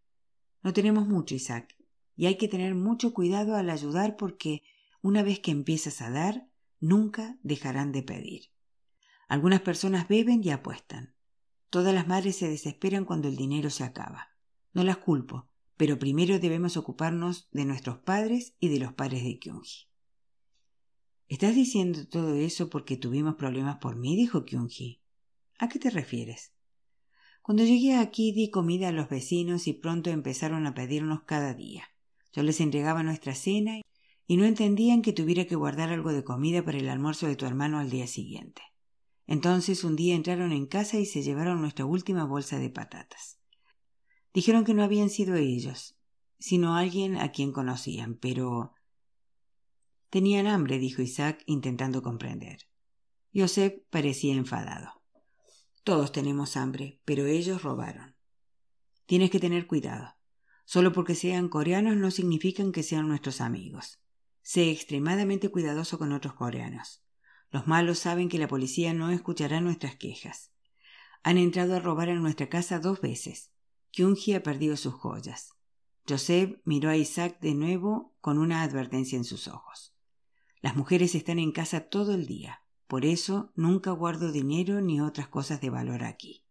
No 0.63 0.74
tenemos 0.74 1.07
mucho, 1.07 1.36
Isaac, 1.36 1.78
y 2.15 2.26
hay 2.26 2.36
que 2.39 2.47
tener 2.47 2.74
mucho 2.74 3.13
cuidado 3.13 3.55
al 3.55 3.70
ayudar 3.70 4.18
porque 4.18 4.63
una 5.03 5.22
vez 5.22 5.39
que 5.39 5.51
empiezas 5.51 6.01
a 6.01 6.09
dar, 6.09 6.49
nunca 6.80 7.38
dejarán 7.43 7.91
de 7.91 8.01
pedir. 8.01 8.45
Algunas 9.28 9.61
personas 9.61 10.07
beben 10.07 10.43
y 10.43 10.49
apuestan. 10.49 11.13
Todas 11.70 11.93
las 11.93 12.07
madres 12.07 12.38
se 12.38 12.49
desesperan 12.49 13.05
cuando 13.05 13.28
el 13.28 13.36
dinero 13.36 13.70
se 13.70 13.84
acaba. 13.84 14.30
No 14.74 14.84
las 14.84 14.97
culpo, 14.97 15.47
pero 15.76 15.99
primero 15.99 16.39
debemos 16.39 16.76
ocuparnos 16.76 17.49
de 17.51 17.65
nuestros 17.65 17.99
padres 17.99 18.55
y 18.59 18.70
de 18.70 18.80
los 18.80 18.93
padres 18.93 19.24
de 19.24 19.38
Kyunji. 19.38 19.86
¿Estás 21.28 21.55
diciendo 21.55 22.07
todo 22.07 22.36
eso 22.36 22.69
porque 22.69 22.95
tuvimos 22.95 23.36
problemas 23.36 23.78
por 23.78 23.97
mí? 23.97 24.15
dijo 24.15 24.45
Kyunji. 24.45 25.01
¿A 25.59 25.67
qué 25.67 25.78
te 25.78 25.89
refieres? 25.89 26.53
Cuando 27.41 27.65
llegué 27.65 27.95
aquí 27.95 28.32
di 28.32 28.49
comida 28.49 28.89
a 28.89 28.91
los 28.93 29.09
vecinos 29.09 29.67
y 29.67 29.73
pronto 29.73 30.09
empezaron 30.09 30.65
a 30.67 30.73
pedirnos 30.73 31.23
cada 31.23 31.53
día. 31.53 31.84
Yo 32.32 32.43
les 32.43 32.61
entregaba 32.61 33.03
nuestra 33.03 33.36
cena 33.36 33.82
y 34.25 34.38
no 34.38 34.45
entendían 34.45 35.01
que 35.01 35.11
tuviera 35.11 35.45
que 35.45 35.55
guardar 35.55 35.89
algo 35.89 36.13
de 36.13 36.23
comida 36.23 36.63
para 36.63 36.78
el 36.78 36.88
almuerzo 36.88 37.28
de 37.28 37.36
tu 37.36 37.45
hermano 37.45 37.80
al 37.80 37.89
día 37.89 38.07
siguiente. 38.07 38.61
Entonces 39.25 39.84
un 39.84 39.97
día 39.97 40.15
entraron 40.15 40.53
en 40.53 40.65
casa 40.65 40.97
y 40.97 41.05
se 41.05 41.23
llevaron 41.23 41.59
nuestra 41.59 41.86
última 41.86 42.23
bolsa 42.23 42.57
de 42.57 42.69
patatas. 42.69 43.38
Dijeron 44.34 44.63
que 44.63 44.73
no 44.73 44.84
habían 44.84 45.09
sido 45.09 45.36
ellos, 45.36 45.97
sino 46.39 46.75
alguien 46.75 47.17
a 47.17 47.32
quien 47.32 47.51
conocían, 47.51 48.15
pero... 48.15 48.73
Tenían 50.10 50.47
hambre, 50.47 50.80
dijo 50.80 51.01
Isaac, 51.01 51.43
intentando 51.45 52.01
comprender. 52.01 52.60
Joseph 53.34 53.82
parecía 53.89 54.34
enfadado. 54.34 55.01
Todos 55.84 56.12
tenemos 56.12 56.58
hambre, 56.58 57.01
pero 57.05 57.26
ellos 57.26 57.62
robaron. 57.62 58.16
Tienes 59.05 59.32
que 59.32 59.39
tener 59.39 59.68
cuidado. 59.68 60.16
Solo 60.66 60.91
porque 60.91 61.16
sean 61.16 61.49
coreanos 61.49 61.95
no 61.95 62.12
significan 62.12 62.72
que 62.72 62.84
sean 62.84 63.08
nuestros 63.08 63.41
amigos. 63.41 64.01
Sé 64.41 64.72
extremadamente 64.72 65.49
cuidadoso 65.49 65.97
con 65.97 66.14
otros 66.14 66.34
coreanos. 66.34 67.03
Los 67.49 67.68
malos 67.68 67.99
saben 67.99 68.28
que 68.28 68.38
la 68.38 68.47
policía 68.47 68.93
no 68.93 69.10
escuchará 69.10 69.62
nuestras 69.62 69.95
quejas. 69.95 70.51
Han 71.24 71.38
entrado 71.38 71.76
a 71.76 71.80
robar 71.80 72.10
en 72.10 72.22
nuestra 72.22 72.49
casa 72.49 72.80
dos 72.80 73.01
veces. 73.01 73.51
Kyunji 73.91 74.34
ha 74.34 74.43
perdido 74.43 74.78
sus 74.78 74.93
joyas. 74.93 75.53
Joseph 76.08 76.60
miró 76.64 76.89
a 76.89 76.97
Isaac 76.97 77.39
de 77.41 77.53
nuevo 77.53 78.16
con 78.22 78.38
una 78.38 78.64
advertencia 78.64 79.18
en 79.18 79.26
sus 79.26 79.47
ojos. 79.47 79.97
Las 80.68 80.76
mujeres 80.76 81.15
están 81.15 81.39
en 81.39 81.53
casa 81.53 81.80
todo 81.80 82.13
el 82.13 82.28
día. 82.28 82.61
Por 82.88 83.05
eso 83.05 83.53
nunca 83.55 83.91
guardo 83.91 84.34
dinero 84.34 84.82
ni 84.82 84.99
otras 84.99 85.30
cosas 85.30 85.61
de 85.61 85.70
valor 85.70 86.03
aquí. 86.03 86.43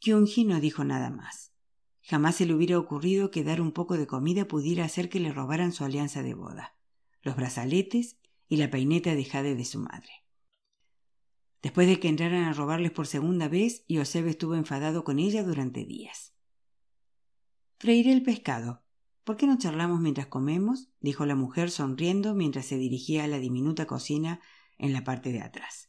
Kyunji 0.00 0.44
no 0.44 0.60
dijo 0.60 0.84
nada 0.84 1.08
más. 1.08 1.54
Jamás 2.02 2.34
se 2.34 2.44
le 2.44 2.52
hubiera 2.52 2.78
ocurrido 2.78 3.30
que 3.30 3.42
dar 3.42 3.62
un 3.62 3.72
poco 3.72 3.96
de 3.96 4.06
comida 4.06 4.46
pudiera 4.46 4.84
hacer 4.84 5.08
que 5.08 5.18
le 5.18 5.32
robaran 5.32 5.72
su 5.72 5.82
alianza 5.82 6.22
de 6.22 6.34
boda, 6.34 6.76
los 7.22 7.36
brazaletes 7.36 8.18
y 8.50 8.58
la 8.58 8.68
peineta 8.68 9.14
de 9.14 9.24
jade 9.24 9.54
de 9.54 9.64
su 9.64 9.78
madre. 9.78 10.26
Después 11.62 11.88
de 11.88 11.98
que 11.98 12.08
entraran 12.08 12.44
a 12.44 12.52
robarles 12.52 12.90
por 12.90 13.06
segunda 13.06 13.48
vez, 13.48 13.86
Yosef 13.88 14.26
estuvo 14.26 14.56
enfadado 14.56 15.04
con 15.04 15.18
ella 15.18 15.42
durante 15.42 15.86
días. 15.86 16.34
Freiré 17.78 18.12
el 18.12 18.22
pescado. 18.22 18.83
¿Por 19.24 19.38
qué 19.38 19.46
no 19.46 19.58
charlamos 19.58 20.00
mientras 20.00 20.26
comemos? 20.26 20.90
dijo 21.00 21.24
la 21.24 21.34
mujer 21.34 21.70
sonriendo 21.70 22.34
mientras 22.34 22.66
se 22.66 22.76
dirigía 22.76 23.24
a 23.24 23.28
la 23.28 23.38
diminuta 23.38 23.86
cocina 23.86 24.40
en 24.76 24.92
la 24.92 25.02
parte 25.02 25.32
de 25.32 25.40
atrás. 25.40 25.88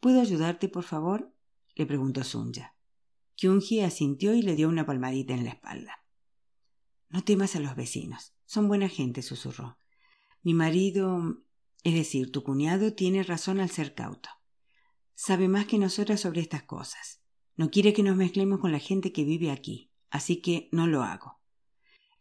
¿Puedo 0.00 0.20
ayudarte, 0.20 0.68
por 0.68 0.84
favor? 0.84 1.32
le 1.74 1.86
preguntó 1.86 2.22
Sunja. 2.22 2.74
Kyunji 3.34 3.80
asintió 3.80 4.34
y 4.34 4.42
le 4.42 4.56
dio 4.56 4.68
una 4.68 4.86
palmadita 4.86 5.34
en 5.34 5.44
la 5.44 5.50
espalda. 5.50 6.04
No 7.08 7.24
temas 7.24 7.56
a 7.56 7.60
los 7.60 7.76
vecinos. 7.76 8.34
Son 8.44 8.68
buena 8.68 8.88
gente, 8.88 9.22
susurró. 9.22 9.78
Mi 10.42 10.54
marido, 10.54 11.42
es 11.82 11.94
decir, 11.94 12.30
tu 12.30 12.42
cuñado, 12.42 12.92
tiene 12.94 13.22
razón 13.22 13.60
al 13.60 13.70
ser 13.70 13.94
cauto. 13.94 14.28
Sabe 15.14 15.48
más 15.48 15.66
que 15.66 15.78
nosotras 15.78 16.20
sobre 16.20 16.40
estas 16.40 16.62
cosas. 16.62 17.20
No 17.56 17.70
quiere 17.70 17.92
que 17.92 18.02
nos 18.02 18.16
mezclemos 18.16 18.60
con 18.60 18.72
la 18.72 18.78
gente 18.78 19.12
que 19.12 19.24
vive 19.24 19.50
aquí, 19.50 19.90
así 20.10 20.40
que 20.40 20.68
no 20.72 20.86
lo 20.86 21.02
hago. 21.02 21.40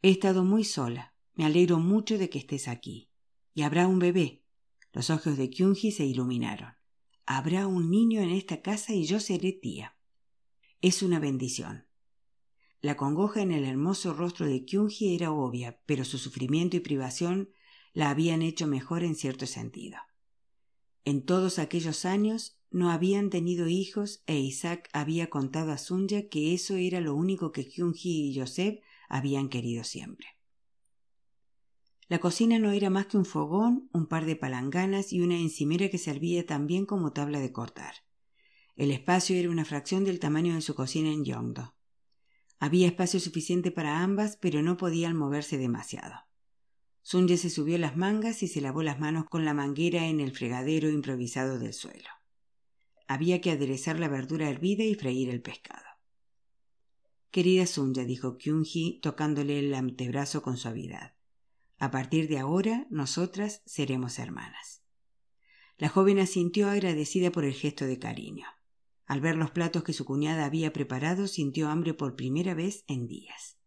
He 0.02 0.10
estado 0.10 0.44
muy 0.44 0.64
sola. 0.64 1.14
Me 1.34 1.46
alegro 1.46 1.80
mucho 1.80 2.18
de 2.18 2.30
que 2.30 2.40
estés 2.40 2.68
aquí. 2.68 3.10
Y 3.54 3.64
habrá 3.64 3.88
un 3.88 4.00
bebé. 4.00 4.44
Los 4.94 5.10
ojos 5.10 5.38
de 5.38 5.50
Kyunji 5.50 5.92
se 5.92 6.06
iluminaron. 6.06 6.76
Habrá 7.26 7.68
un 7.68 7.90
niño 7.90 8.22
en 8.22 8.30
esta 8.30 8.62
casa 8.62 8.94
y 8.94 9.06
yo 9.06 9.20
seré 9.20 9.52
tía. 9.52 9.98
Es 10.82 11.02
una 11.02 11.20
bendición. 11.20 11.88
La 12.82 12.96
congoja 12.96 13.42
en 13.42 13.52
el 13.52 13.66
hermoso 13.66 14.14
rostro 14.14 14.46
de 14.46 14.64
Kyunji 14.64 15.16
era 15.16 15.32
obvia, 15.32 15.82
pero 15.86 16.06
su 16.06 16.18
sufrimiento 16.20 16.78
y 16.78 16.82
privación 16.82 17.50
la 17.94 18.12
habían 18.12 18.42
hecho 18.42 18.68
mejor 18.68 19.04
en 19.04 19.16
cierto 19.16 19.48
sentido. 19.48 19.98
En 21.04 21.26
todos 21.26 21.60
aquellos 21.60 22.06
años 22.06 22.55
no 22.72 22.91
habían 22.91 23.30
tenido 23.30 23.68
hijos 23.68 24.24
e 24.26 24.38
Isaac 24.38 24.89
había 24.93 25.30
contado 25.30 25.72
a 25.72 25.78
Sunya 25.78 26.28
que 26.30 26.53
eso 26.53 26.76
era 26.76 26.99
lo 26.99 27.16
único 27.16 27.51
que 27.51 27.68
Kyunji 27.68 28.30
y 28.30 28.39
Joseph 28.39 28.80
habían 29.07 29.49
querido 29.49 29.84
siempre. 29.84 30.28
La 32.07 32.20
cocina 32.20 32.59
no 32.59 32.72
era 32.72 32.89
más 32.89 33.07
que 33.07 33.18
un 33.18 33.26
fogón, 33.26 33.89
un 33.91 34.05
par 34.05 34.26
de 34.26 34.36
palanganas 34.36 35.11
y 35.11 35.22
una 35.22 35.38
encimera 35.38 35.89
que 35.89 35.97
servía 35.97 36.45
también 36.45 36.86
como 36.86 37.13
tabla 37.13 37.39
de 37.39 37.51
cortar. 37.51 37.95
El 38.76 38.91
espacio 38.91 39.36
era 39.36 39.49
una 39.49 39.66
fracción 39.66 40.03
del 40.03 40.20
tamaño 40.20 40.53
de 40.53 40.61
su 40.61 40.76
cocina 40.76 41.09
en 41.09 41.26
Yongdo. 41.26 41.76
Había 42.59 42.88
espacio 42.88 43.20
suficiente 43.20 43.72
para 43.72 44.03
ambas, 44.03 44.38
pero 44.38 44.61
no 44.61 44.78
podían 44.78 45.16
moverse 45.16 45.57
demasiado. 45.57 46.13
Sunye 47.01 47.38
se 47.38 47.49
subió 47.49 47.78
las 47.78 47.95
mangas 47.97 48.43
y 48.43 48.47
se 48.47 48.61
lavó 48.61 48.84
las 48.84 48.99
manos 48.99 49.26
con 49.30 49.45
la 49.45 49.53
manguera 49.53 50.07
en 50.07 50.20
el 50.20 50.32
fregadero 50.32 50.89
improvisado 50.89 51.59
del 51.59 51.74
suelo. 51.74 52.09
Había 53.08 53.41
que 53.41 53.51
aderezar 53.51 53.99
la 53.99 54.08
verdura 54.08 54.49
hervida 54.49 54.84
y 54.84 54.95
freír 54.95 55.30
el 55.30 55.41
pescado. 55.41 55.86
Querida 57.32 57.66
Sunya, 57.68 58.06
dijo 58.06 58.38
Kyunji, 58.38 58.99
tocándole 59.01 59.60
el 59.60 59.74
antebrazo 59.74 60.41
con 60.41 60.58
suavidad. 60.58 61.16
A 61.78 61.91
partir 61.91 62.28
de 62.30 62.39
ahora, 62.39 62.88
nosotras 62.89 63.62
seremos 63.66 64.20
hermanas. 64.20 64.82
La 65.78 65.89
joven 65.89 66.20
asintió 66.20 66.70
agradecida 66.70 67.32
por 67.32 67.43
el 67.43 67.53
gesto 67.53 67.86
de 67.86 67.99
cariño. 67.99 68.47
Al 69.06 69.20
ver 69.20 69.36
los 69.36 69.51
platos 69.51 69.84
que 69.84 69.93
su 69.93 70.06
cuñada 70.06 70.45
había 70.45 70.72
preparado, 70.72 71.28
sintió 71.28 71.70
hambre 71.70 71.93
por 71.93 72.16
primera 72.16 72.53
vez 72.53 72.86
en 72.88 73.08
días. 73.08 73.58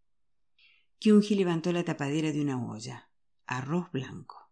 Kyunji 0.99 1.34
levantó 1.34 1.70
la 1.70 1.84
tapadera 1.84 2.32
de 2.32 2.41
una 2.41 2.61
olla 2.61 3.09
arroz 3.49 3.91
blanco. 3.93 4.51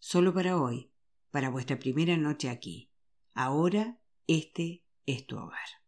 Solo 0.00 0.34
para 0.34 0.60
hoy, 0.60 0.90
para 1.30 1.48
vuestra 1.48 1.78
primera 1.78 2.16
noche 2.16 2.50
aquí. 2.50 2.89
Ahora 3.42 3.98
este 4.26 4.82
es 5.06 5.26
tu 5.26 5.38
hogar. 5.38 5.79